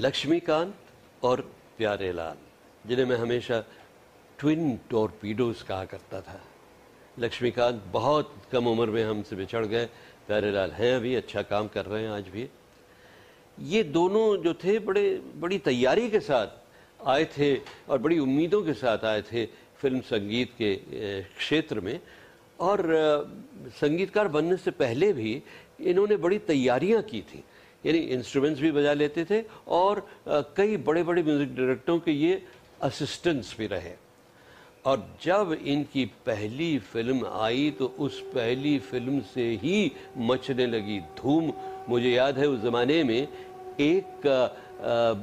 لکشمی 0.00 0.40
کانت 0.40 0.74
اور 1.20 1.38
پیارے 1.76 2.12
لال، 2.12 2.36
جنہیں 2.84 3.04
میں 3.04 3.16
ہمیشہ 3.16 3.62
ٹوین 4.36 4.76
ٹورپیڈوز 4.88 5.64
کہا 5.66 5.84
کرتا 5.84 6.20
تھا۔ 6.20 6.38
لکشمی 7.18 7.50
کانت 7.50 7.82
بہت 7.92 8.28
کم 8.50 8.68
عمر 8.68 8.88
میں 8.88 9.04
ہم 9.04 9.20
سے 9.28 9.36
بچھڑ 9.36 9.66
گئے۔ 9.70 9.86
پیارے 10.26 10.50
لال 10.50 10.70
ہیں 10.78 10.94
ابھی 10.94 11.16
اچھا 11.16 11.42
کام 11.42 11.68
کر 11.68 11.88
رہے 11.88 12.00
ہیں 12.00 12.08
آج 12.08 12.28
بھی۔ 12.28 12.46
یہ 13.58 13.82
دونوں 13.82 14.36
جو 14.36 14.52
تھے، 14.52 14.78
بڑے، 14.78 15.18
بڑی 15.40 15.58
تیاری 15.58 16.10
کے 16.10 16.20
ساتھ 16.20 16.58
آئے 16.98 17.24
تھے 17.24 17.56
اور 17.86 17.98
بڑی 17.98 18.18
امیدوں 18.18 18.62
کے 18.62 18.74
ساتھ 18.74 19.04
آئے 19.04 19.22
تھے 19.22 19.46
فلم 19.80 19.98
سنگیت 20.08 20.58
کے 20.58 20.76
کھیتر 21.48 21.80
میں 21.80 21.98
اور 22.56 22.78
سنگیتکار 23.80 24.26
بننے 24.26 24.54
سے 24.64 24.70
پہلے 24.70 25.12
بھی 25.12 25.40
انہوں 25.78 26.06
نے 26.10 26.16
بڑی 26.16 26.38
تیاریاں 26.38 27.02
کی 27.02 27.20
تھیں۔ 27.30 27.42
یعنی 27.84 28.12
انسٹرومنٹس 28.12 28.60
بھی 28.60 28.72
بجا 28.72 28.92
لیتے 28.92 29.24
تھے 29.24 29.42
اور 29.64 29.96
کئی 30.54 30.76
بڑے 30.76 31.02
بڑے 31.02 31.22
میوزک 31.22 31.56
ڈائریکٹروں 31.56 31.98
کے 31.98 32.12
یہ 32.12 32.36
اسسٹنٹس 32.82 33.54
بھی 33.56 33.68
رہے۔ 33.68 33.96
اور 34.82 34.98
جب 35.20 35.52
ان 35.60 35.84
کی 35.92 36.06
پہلی 36.24 36.78
فلم 36.92 37.18
آئی 37.32 37.70
تو 37.78 37.92
اس 37.98 38.12
پہلی 38.32 38.78
فلم 38.78 39.18
سے 39.34 39.56
ہی 39.62 39.88
مچنے 40.16 40.66
لگی 40.66 41.00
دھوم۔ 41.00 41.50
مجھے 41.88 42.10
یاد 42.10 42.32
ہے 42.32 42.46
اس 42.46 42.60
زمانے 42.60 43.02
میں 43.02 43.26
ایک 43.76 44.26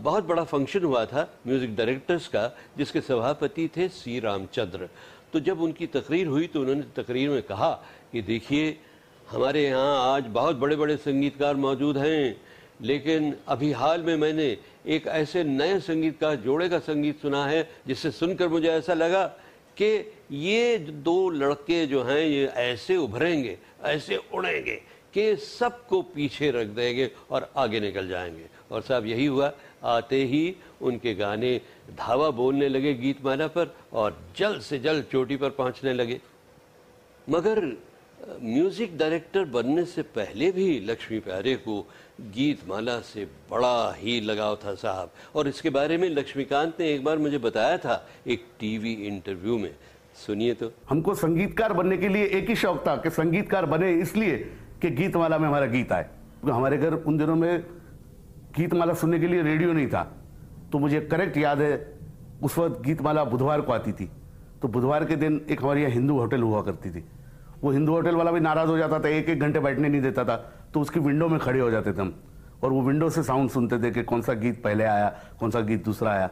بہت 0.03 0.23
بڑا 0.23 0.43
فنکشن 0.43 0.83
ہوا 0.83 1.05
تھا 1.05 1.25
میوزک 1.45 1.75
ڈائریکٹرز 1.75 2.29
کا، 2.29 2.49
جس 2.75 2.91
کے 2.91 3.01
سبھاپتی 3.01 3.67
تھے 3.67 3.87
سی 3.93 4.21
رام 4.21 4.45
چندر۔ 4.51 4.85
تو 5.33 5.39
جب 5.39 5.63
ان 5.63 5.71
کی 5.71 5.87
تقریر 5.87 6.27
ہوئی 6.27 6.47
تو 6.47 6.61
انہوں 6.61 6.75
نے 6.75 7.01
تقریر 7.01 7.29
میں 7.29 7.41
کہا 7.47 7.83
کہ 8.11 8.21
دیکھیے، 8.21 8.73
ہمارے 9.33 9.63
یہاں 9.63 10.13
آج 10.13 10.27
بہت 10.33 10.55
بڑے 10.55 10.75
بڑے 10.75 10.97
سنگیتکار 11.03 11.55
موجود 11.55 11.97
ہیں، 11.97 12.33
لیکن 12.79 13.31
ابھی 13.45 13.73
حال 13.73 14.01
میں 14.01 14.17
میں 14.17 14.33
نے 14.33 14.55
ایک 14.83 15.07
ایسے 15.07 15.43
نئے 15.43 15.79
سنگیتکار 15.79 16.35
جوڑے 16.35 16.69
کا 16.69 16.79
سنگیت 16.85 17.15
سنا 17.21 17.51
ہے، 17.51 17.63
جس 17.85 17.99
سے 17.99 18.11
سن 18.11 18.35
کر 18.35 18.47
مجھے 18.47 18.71
ایسا 18.71 18.93
لگا 18.93 19.29
کہ 19.75 20.03
یہ 20.29 20.77
دو 20.77 21.29
لڑکے 21.29 21.85
جو 21.85 22.09
ہیں، 22.09 22.25
یہ 22.25 22.47
ایسے 22.55 22.95
ابھریں 22.95 23.43
گے، 23.43 23.55
ایسے 23.83 24.17
اڑیں 24.31 24.65
گے 24.65 24.79
کہ 25.11 25.35
سب 25.35 25.87
کو 25.87 26.01
پیچھے 26.01 26.51
رکھ 26.51 26.69
دیں 26.69 26.97
گے 26.97 27.07
اور 27.27 27.41
آگے 27.53 27.79
نکل 27.79 28.07
جائیں 28.07 28.35
گے۔ 28.35 28.43
اور 28.67 28.81
صاحب، 28.87 29.05
یہی 29.05 29.27
ہوا۔ 29.27 29.49
آتے 29.83 30.25
ہی 30.25 30.53
ان 30.79 30.97
کے 30.97 31.15
گانے 31.19 31.59
دھاوا 31.97 32.29
بولنے 32.29 32.69
لگے 32.69 32.97
گیت 32.97 33.17
مانا 33.23 33.47
پر 33.47 33.65
اور 33.89 34.11
جلد 34.33 34.61
سے 34.61 34.77
جلد 34.77 35.03
چوٹی 35.11 35.35
پر 35.35 35.49
پہنچنے 35.49 35.93
لگے۔ 35.93 36.17
مگر، 37.27 37.63
میوزک 38.41 38.97
ڈائریکٹر 38.97 39.43
بننے 39.43 39.85
سے 39.85 40.01
پہلے 40.01 40.51
بھی 40.51 40.79
لکشمی 40.79 41.19
پیارے 41.19 41.55
کو 41.55 41.83
گیت 42.35 42.67
مالا 42.67 42.99
سے 43.01 43.25
بڑا 43.49 43.93
ہی 44.03 44.19
لگاؤ 44.19 44.55
تھا 44.55 44.75
صاحب۔ 44.75 45.07
اور 45.31 45.45
اس 45.45 45.61
کے 45.61 45.69
بارے 45.69 45.97
میں 45.97 46.09
لکشمی 46.09 46.43
کانت 46.43 46.79
نے 46.79 46.85
ایک 46.85 47.03
بار 47.03 47.17
مجھے 47.17 47.37
بتایا 47.37 47.75
تھا 47.75 47.99
ایک 48.23 48.43
ٹی 48.57 48.77
وی 48.77 49.07
انٹرویو 49.07 49.57
میں۔ 49.57 49.71
سنیے 50.25 50.53
تو۔ 50.53 50.69
ہم 50.91 51.01
کو 51.01 51.13
سنگیتکار 51.13 51.71
بننے 51.71 51.97
کے 51.97 52.07
لیے 52.07 52.23
ایک 52.23 52.49
ہی 52.49 52.55
شوق 52.55 52.83
تھا 52.83 52.95
کہ 52.95 53.09
سنگیتکار 53.09 53.63
بنے، 53.63 54.01
اس 54.01 54.15
لیے 54.15 54.43
کہ 54.79 54.87
گیت 54.87 55.15
مالا 55.15 55.37
میں 55.37 55.47
ہمارا 55.47 55.65
گیت 55.65 55.91
آئے۔ 55.91 56.03
ہمارے 56.43 56.79
گھر 56.79 56.89
ان 57.05 57.19
دنوں 57.19 57.35
میں 57.35 57.57
گیت 58.57 58.73
مالا 58.73 58.93
سننے 58.93 59.19
کے 59.19 59.27
لیے 59.27 59.41
ریڈیو 59.41 59.73
نہیں 59.73 59.87
تھا۔ 59.87 60.05
تو 60.71 60.79
مجھے 60.79 60.99
کریکٹ 60.99 61.37
یاد 61.37 61.55
ہے، 61.55 61.85
اس 62.41 62.57
وقت 62.57 62.85
گیت 62.85 63.01
مالا 63.01 63.23
بدھوار 63.23 63.59
کو 63.59 63.73
آتی 63.73 63.91
تھی۔ 63.91 64.07
تو 64.61 64.67
بدھوار 64.67 65.01
کے 65.01 65.15
دن 65.15 65.37
ایک 65.47 65.63
ہماری 65.63 65.81
یہاں 65.81 65.91
ہندو 65.91 66.19
ہوٹل 66.19 66.41
ہوا 66.41 66.63
کرتی 66.63 66.89
تھی۔ 66.89 67.01
وہ 67.61 67.73
ہندو 67.73 67.91
ہوٹل 67.91 68.15
والا 68.15 68.31
بھی 68.31 68.39
ناراض 68.39 68.69
ہو 68.69 68.77
جاتا 68.77 68.97
تھا، 68.97 69.09
ایک 69.09 69.29
ایک 69.29 69.41
گھنٹے 69.41 69.59
بیٹھنے 69.59 69.87
نہیں 69.87 70.01
دیتا 70.01 70.23
تھا۔ 70.23 70.43
تو 70.71 70.81
اس 70.81 70.91
کی 70.91 70.99
ونڈو 70.99 71.29
میں 71.29 71.39
کھڑے 71.39 71.61
ہو 71.61 71.69
جاتے 71.69 71.93
تھے 71.93 72.01
ہم۔ 72.01 72.11
اور 72.59 72.71
وہ 72.71 72.81
ونڈو 72.81 73.09
سے 73.09 73.23
ساؤنڈ 73.23 73.51
سنتے 73.51 73.77
تھے 73.77 73.91
کہ 73.91 74.03
کون 74.03 74.21
سا 74.21 74.33
گیت 74.33 74.63
پہلے 74.63 74.85
آیا، 74.85 75.09
کون 75.37 75.51
سا 75.51 75.59
گیت 75.59 75.85
دوسرا 75.85 76.09
آیا۔ 76.09 76.27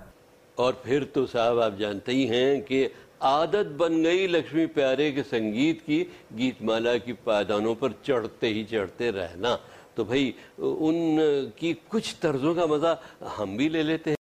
اور 0.56 0.74
پھر 0.74 1.04
تو 1.14 1.26
صاحب 1.26 1.60
آپ 1.60 1.72
جانتے 1.78 2.12
ہی 2.12 2.30
ہیں 2.30 2.62
کہ 2.62 2.88
عادت 3.20 3.72
بن 3.78 4.04
گئی 4.04 4.28
لکشمی 4.28 4.66
پیارے 4.66 5.12
کے 5.12 5.24
سنگیت 5.30 5.82
کی، 5.86 6.04
گیت 6.38 6.62
مالا 6.62 6.98
کی 6.98 7.14
پائدانوں 7.14 7.76
پر 7.76 7.90
چڑھتے 8.02 8.48
ہی 8.48 8.64
چڑھتے 8.64 9.12
رہنا۔ 9.12 9.58
تو 10.02 10.06
بھائی، 10.06 10.32
ان 10.58 11.20
کی 11.56 11.74
کچھ 11.88 12.16
طرزوں 12.16 12.56
کا 12.56 12.66
مزہ 12.66 13.02
ہم 13.40 13.56
بھی 13.56 13.70
لے 13.70 13.84
لیتے 13.84 14.10
ہیں۔ 14.10 14.18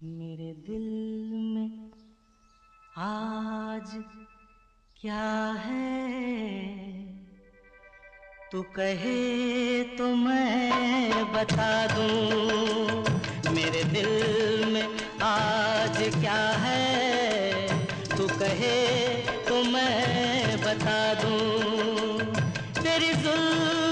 میرے 0.00 0.54
دل 0.54 0.82
میں 1.32 1.88
آج 2.96 3.96
کیا 5.00 5.52
ہے؟ 5.66 6.04
تو 8.50 8.62
کہے 8.62 9.82
تو 9.98 10.16
میں 10.16 10.70
بتا 11.32 11.86
دوں۔ 11.96 13.04
میرے 13.50 13.82
دل 13.82 14.64
میں 14.66 14.86
آج 15.20 16.04
کیا 16.20 16.64
ہے؟ 16.64 17.68
تو 18.16 18.26
کہے 18.38 19.22
تو 19.48 19.64
میں 19.64 20.56
بتا 20.64 21.12
دوں۔ 21.22 22.03
تیری 22.94 23.12
ظلم 23.22 23.83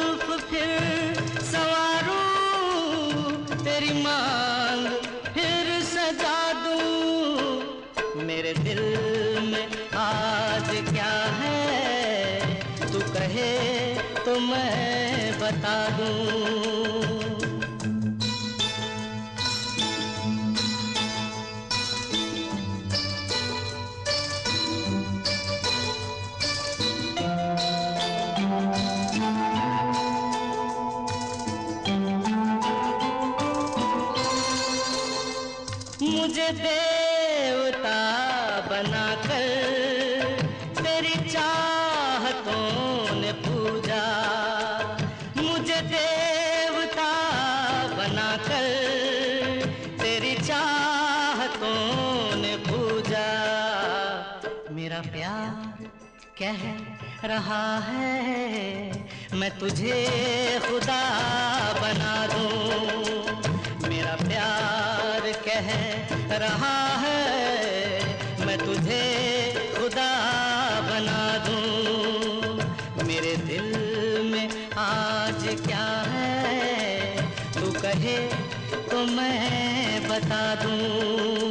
میں 59.43 59.51
تجھے 59.59 60.59
خدا 60.63 61.01
بنا 61.81 62.27
دوں 62.33 63.89
میرا 63.89 64.15
پیار 64.19 65.27
کہہ 65.45 66.33
رہا 66.41 66.77
ہے، 67.03 67.99
میں 68.47 68.57
تجھے 68.57 69.03
خدا 69.73 70.11
بنا 70.89 71.37
دوں 71.47 72.57
میرے 73.07 73.35
دل 73.49 74.31
میں 74.31 74.47
آج 74.77 75.49
کیا 75.67 75.87
ہے، 76.13 77.17
تو 77.53 77.73
کہے 77.81 78.29
تو 78.91 79.05
میں 79.07 79.99
بتا 80.09 80.55
دوں۔ 80.65 81.42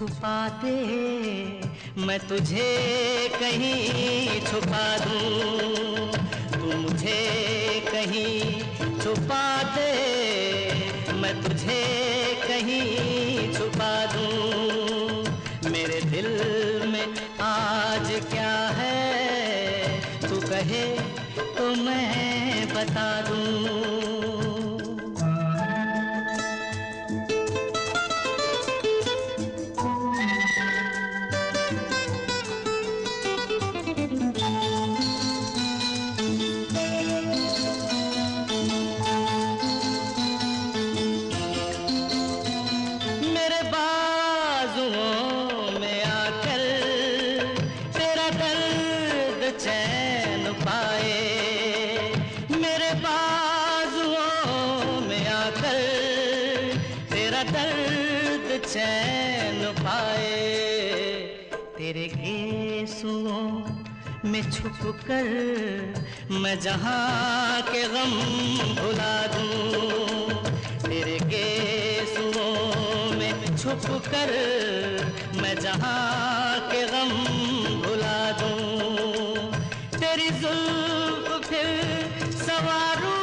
چھپاتے 0.00 0.84
میں 1.96 2.18
تجھے 2.28 2.76
کہیں 3.38 4.46
چھپا 4.50 4.96
دوں۔ 5.04 6.12
تو 6.52 6.66
مجھے 6.66 7.28
کہیں 7.90 8.60
چھپا 9.02 9.62
دے 9.76 9.94
میں 11.12 11.32
تجھے 11.44 11.84
کہیں 12.46 13.52
چھپا 13.52 14.04
دوں۔ 14.14 15.24
میرے 15.70 16.00
دل 16.00 16.38
میں 16.86 17.06
آج 17.38 18.12
کیا 18.30 18.70
ہے؟ 18.76 20.00
تو 20.20 20.40
کہے 20.48 20.96
تو 21.56 21.74
میں 21.76 22.64
بتا 22.74 23.20
دوں۔ 23.28 24.09
چین 58.72 59.64
پائے 59.76 61.26
تیرے 61.76 62.06
گیسوں 62.06 63.40
میں 64.24 64.42
چھپ 64.50 64.86
کر 65.06 65.26
میں 66.32 66.54
جہاں 66.56 67.60
کے 67.72 67.82
غم 67.92 68.14
بھلا 68.74 69.14
دوں 69.34 70.28
تیرے 70.84 71.18
گیسوں 71.30 72.32
میں 73.18 73.32
چھپ 73.56 73.90
کر 74.10 74.30
میں 75.40 75.54
جہاں 75.54 76.70
کے 76.70 76.84
غم 76.92 77.14
بھلا 77.82 78.30
دوں 78.40 79.50
تیری 79.90 80.28
ظلم 80.40 81.40
پھر 81.48 81.74
سواروں 82.38 83.19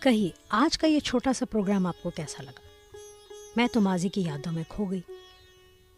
کہیے 0.00 0.30
آج 0.48 0.78
کا 0.78 0.86
یہ 0.86 1.00
چھوٹا 1.00 1.32
سا 1.32 1.44
پروگرام 1.46 1.86
آپ 1.86 2.02
کو 2.02 2.10
کیسا 2.10 2.42
لگا 2.42 2.77
میں 3.58 3.66
تو 3.72 3.80
ماضی 3.80 4.08
کی 4.08 4.20
یادوں 4.20 4.52
میں 4.52 4.62
کھو 4.68 4.84
گئی۔ 4.84 5.00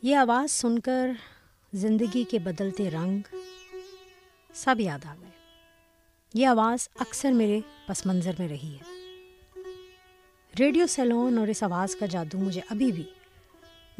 یہ 0.03 0.17
آواز 0.17 0.53
سن 0.53 0.79
کر 0.79 1.11
زندگی 1.73 2.25
کے 2.25 2.39
بدلتے 2.39 2.91
رنگ 2.91 3.21
سب 4.55 4.77
یاد 4.79 5.07
آ 5.07 5.15
گئے۔ 5.21 5.29
یہ 6.35 6.47
آواز 6.47 6.89
اکثر 6.99 7.33
میرے 7.33 7.61
پس 7.87 8.07
منظر 8.07 8.33
میں 8.39 8.49
رہی 8.49 8.77
ہے۔ 8.77 8.91
ریڈیو 10.59 10.87
سیلون 10.87 11.39
اور 11.39 11.49
اس 11.49 11.63
آواز 11.63 11.97
کا 11.97 12.07
جادو 12.07 12.39
مجھے 12.39 12.61
ابھی 12.71 12.93
بھی 12.93 13.05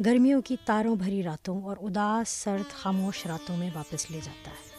گرمیوں 0.05 0.41
کی 0.41 0.55
تاروں 0.65 0.95
بھری 0.95 1.23
راتوں 1.23 1.63
اور 1.63 1.77
اداس 1.81 2.29
سرد 2.29 2.71
خاموش 2.71 3.25
راتوں 3.25 3.57
میں 3.57 3.69
واپس 3.75 4.11
لے 4.11 4.19
جاتا 4.23 4.51
ہے۔ 4.51 4.70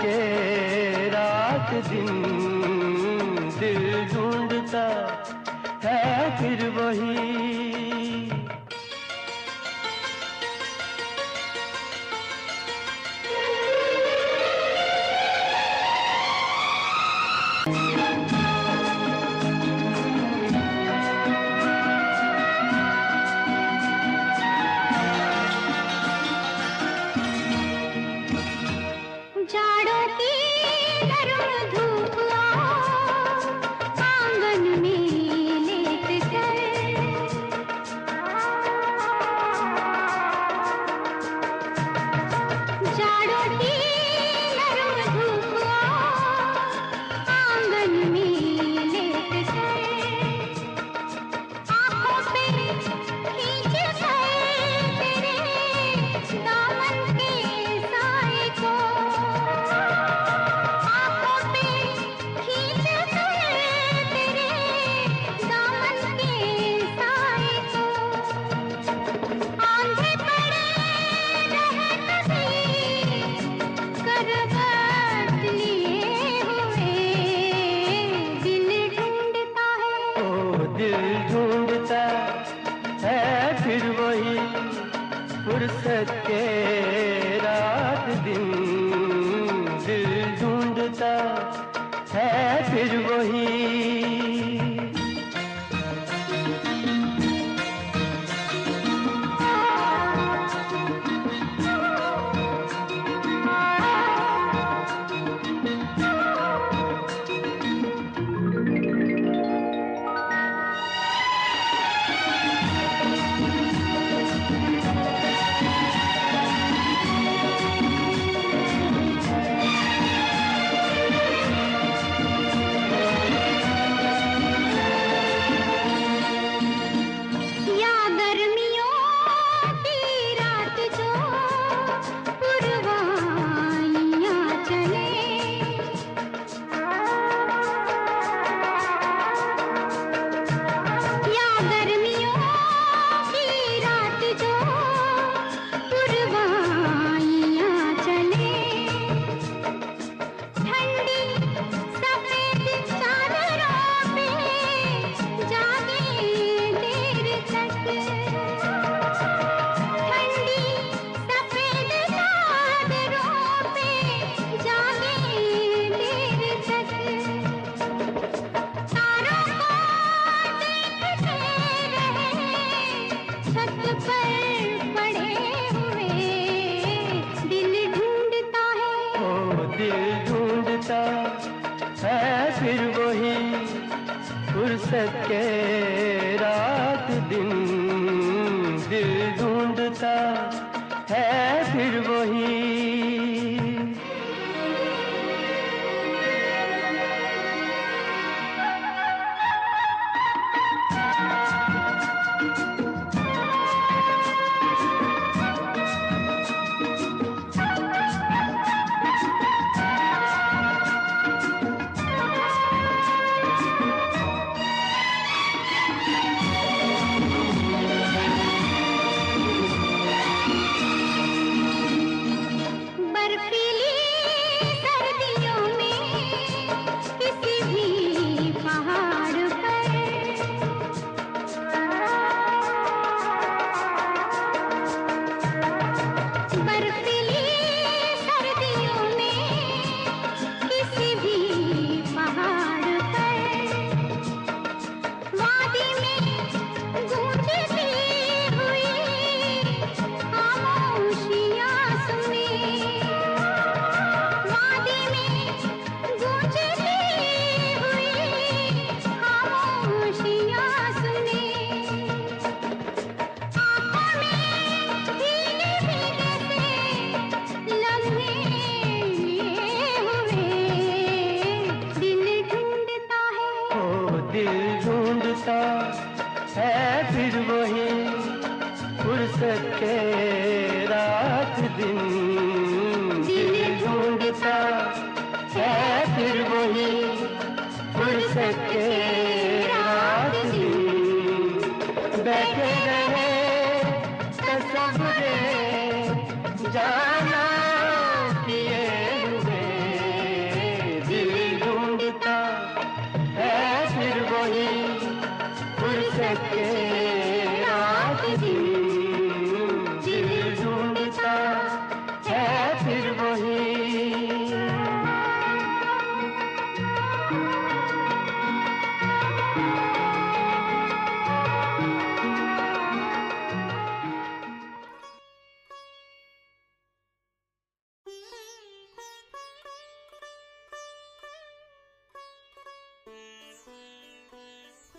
کے 0.00 1.08
رات 1.12 1.72
دن 1.90 2.06
دل 3.60 4.04
ڈھونڈتا 4.12 4.86
ہے 5.84 6.28
پھر 6.38 6.68
وہی 6.74 7.29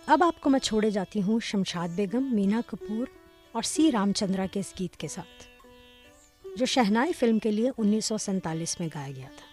اب 0.06 0.22
آپ 0.22 0.40
کو 0.40 0.50
میں 0.50 0.60
چھوڑے 0.60 0.90
جاتی 0.90 1.22
ہوں 1.22 1.40
شمشاد 1.40 1.88
بیگم، 1.88 2.34
مینا 2.34 2.60
کپور 2.66 3.06
اور 3.52 3.62
سی 3.62 3.92
رام 3.92 4.12
چندرا 4.12 4.46
کے 4.52 4.60
اس 4.60 4.74
گیت 4.78 4.96
کے 4.96 5.08
ساتھ، 5.08 5.44
جو 6.56 6.66
شہنائی 6.66 7.12
فلم 7.12 7.38
کے 7.38 7.50
لیے 7.50 7.70
انیس 7.78 8.04
سو 8.04 8.18
سینتالیس 8.18 8.80
میں 8.80 8.88
گایا 8.94 9.12
گیا 9.16 9.28
تھا۔ 9.36 9.46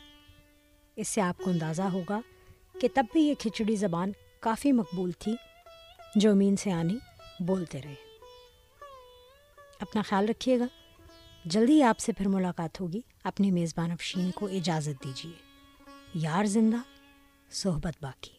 اس 0.96 1.08
سے 1.08 1.22
آپ 1.22 1.38
کو 1.38 1.50
اندازہ 1.50 1.82
ہوگا 1.82 2.20
کہ 2.82 2.88
تب 2.94 3.06
بھی 3.14 3.22
یہ 3.22 3.34
کھچڑی 3.34 3.76
زبان 3.76 4.12
کافی 4.40 4.72
مقبول 4.72 5.12
تھی، 5.12 5.36
جو 6.16 6.32
امین 6.32 6.56
سے 6.56 6.72
آنی 6.72 6.98
بولتے 7.40 7.82
رہے۔ 7.82 7.96
اپنا 9.80 10.02
خیال 10.02 10.30
رکھیے 10.30 10.60
گا، 10.60 10.66
جلدی 11.46 11.84
آپ 11.84 12.00
سے 12.00 12.14
پھر 12.14 12.28
ملاقات 12.28 12.82
ہوگی۔ 12.82 13.02
اپنے 13.24 13.52
میزبان 13.52 13.92
افشین 13.92 14.32
کو 14.32 14.46
اجازت 14.46 15.04
دیجیے۔ 15.04 15.32
یار 16.14 16.44
زندہ، 16.44 16.78
صحبت 17.52 17.94
باقی۔ 18.02 18.39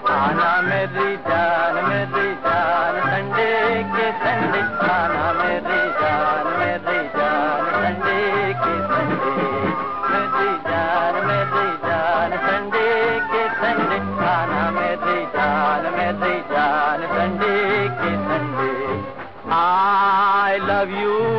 کھانا 0.00 0.52
میری 0.62 1.16
جان 1.26 1.74
میری 1.88 2.28
جان 2.44 2.94
ٹنڈے 3.00 3.50
کے 3.90 4.06
ٹنڈے 4.20 4.60
کھانا 4.78 5.32
میری 5.32 5.82
جان 6.00 6.46
میری 6.58 7.00
جان 7.14 7.64
ٹنڈے 7.72 8.52
کے 8.54 8.74
ٹنڈے 8.88 9.34
میری 10.04 10.54
جان 10.64 11.14
میری 11.26 11.66
جان 11.82 12.36
ٹنڈے 12.38 12.88
کے 13.30 13.42
ٹنڈے 13.60 13.98
کھانا 14.16 14.70
میری 14.70 15.24
جان 15.34 15.92
میری 15.96 16.40
جان 16.50 17.04
ٹنڈے 17.08 17.56
کے 18.00 18.14
ٹنڈے 18.24 18.72
I 19.58 20.58
love 20.60 20.82
you 20.94 21.37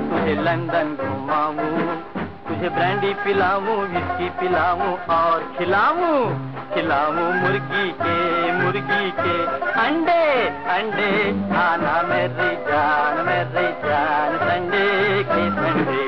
تجھے 0.09 0.35
لندن 0.35 0.95
گھماؤں۔ 0.99 1.55
مجھے 2.49 2.69
برانڈی 2.69 3.13
پلاؤں 3.23 3.67
وسکی 3.67 4.29
پلاؤں 4.39 4.97
اور 5.05 5.57
کھلاؤں۔ 5.57 6.49
کھلاؤں 6.73 7.13
مرغی 7.13 7.91
کے 8.03 8.51
مرغی 8.53 9.11
کے۔ 9.15 9.45
انڈے 9.79 10.49
انڈے 10.69 11.31
کھانا 11.51 12.01
میرے 12.07 12.55
جان 12.67 13.25
میری 13.25 13.67
جان۔ 13.83 14.37
سنڈے 14.49 15.23
کے 15.27 15.49
سنڈے 15.55 15.98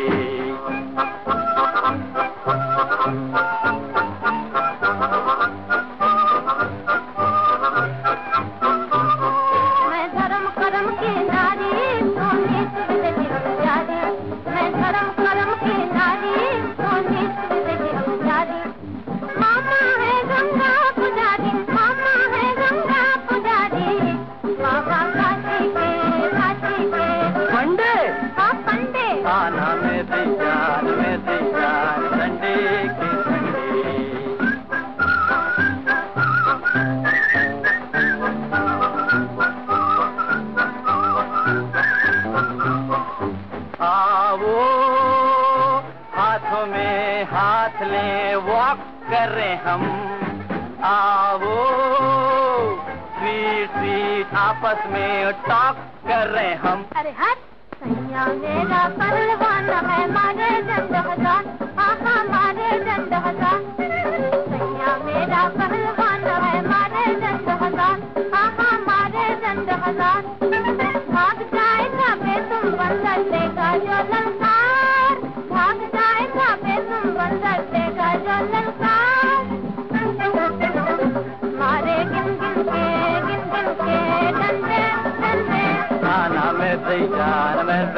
آپس 54.42 54.86
میں 54.86 55.32
ٹاک 55.46 56.04
کر 56.08 56.28
رہے 56.28 56.56
ہم۔ 56.56 56.82
ارے 56.96 57.12
ہٹ۔ 57.20 57.38
سیا 57.80 58.26
میرا 58.28 58.88
پروانہ 58.96 59.82
میں 59.82 60.08
مارے 60.08 60.62
دند 60.62 60.92
ہزار۔ 60.92 61.64
آقا 61.76 62.24
مارے 62.24 62.80
دند 62.80 63.14
ہزار۔ 63.14 63.71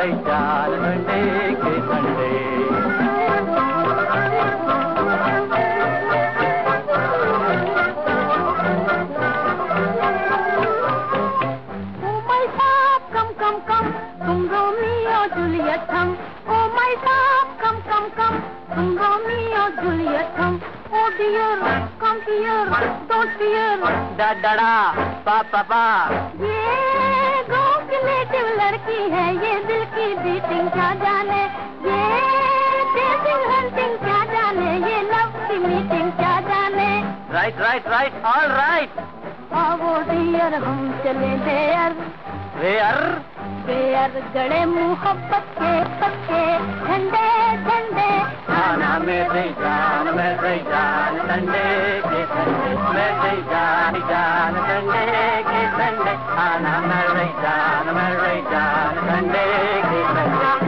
கதை 0.04 0.82
கண்டே 1.00 1.20
Da-da-da, 24.18 24.94
ba-ba-ba, 25.26 26.33
کیا 30.74 30.92
جانے 31.00 31.42
کیا 33.98 34.24
جانے 34.32 34.72
یہ 34.80 35.02
لو 35.04 35.24
کی 35.38 35.58
میٹنگ 35.60 36.10
کیا 36.18 36.40
جانے 36.48 36.92
right 37.34 37.60
right 37.60 37.88
right 37.90 38.26
all 38.28 38.52
right 38.52 39.00
آو 39.58 39.94
ڈیئر 40.08 40.54
ہم 40.66 40.92
چلے 41.04 41.36
ڈیئر 41.46 41.92
ڈیئر 42.60 43.02
ڈیئر 43.66 44.20
جڑے 44.34 44.64
محبت 44.68 45.60
کے 45.60 45.74
پکے 46.00 46.44
ٹھنڈے 46.80 47.28
ٹھنڈے 47.64 48.10
کھانا 48.46 48.98
میں 49.00 49.24
دے 49.34 49.44
جان 49.60 50.16
میں 50.16 50.34
دے 50.42 50.56
جان 50.70 51.18
ٹھنڈے 51.20 51.68
کے 52.04 52.24
ٹھنڈے 52.34 52.74
میں 52.90 53.10
دے 53.24 53.36
جان 53.52 54.00
جان 54.10 54.60
ٹھنڈے 54.66 55.06
کے 55.50 55.66
ٹھنڈے 55.76 56.16
کھانا 56.26 56.80
میں 56.82 57.08
دے 57.14 57.32
جان 57.42 57.94
میں 57.96 58.10
دے 58.18 58.40
جان 58.52 59.00
ٹھنڈے 59.00 59.48
کے 59.84 60.04
ٹھنڈے 60.06 60.63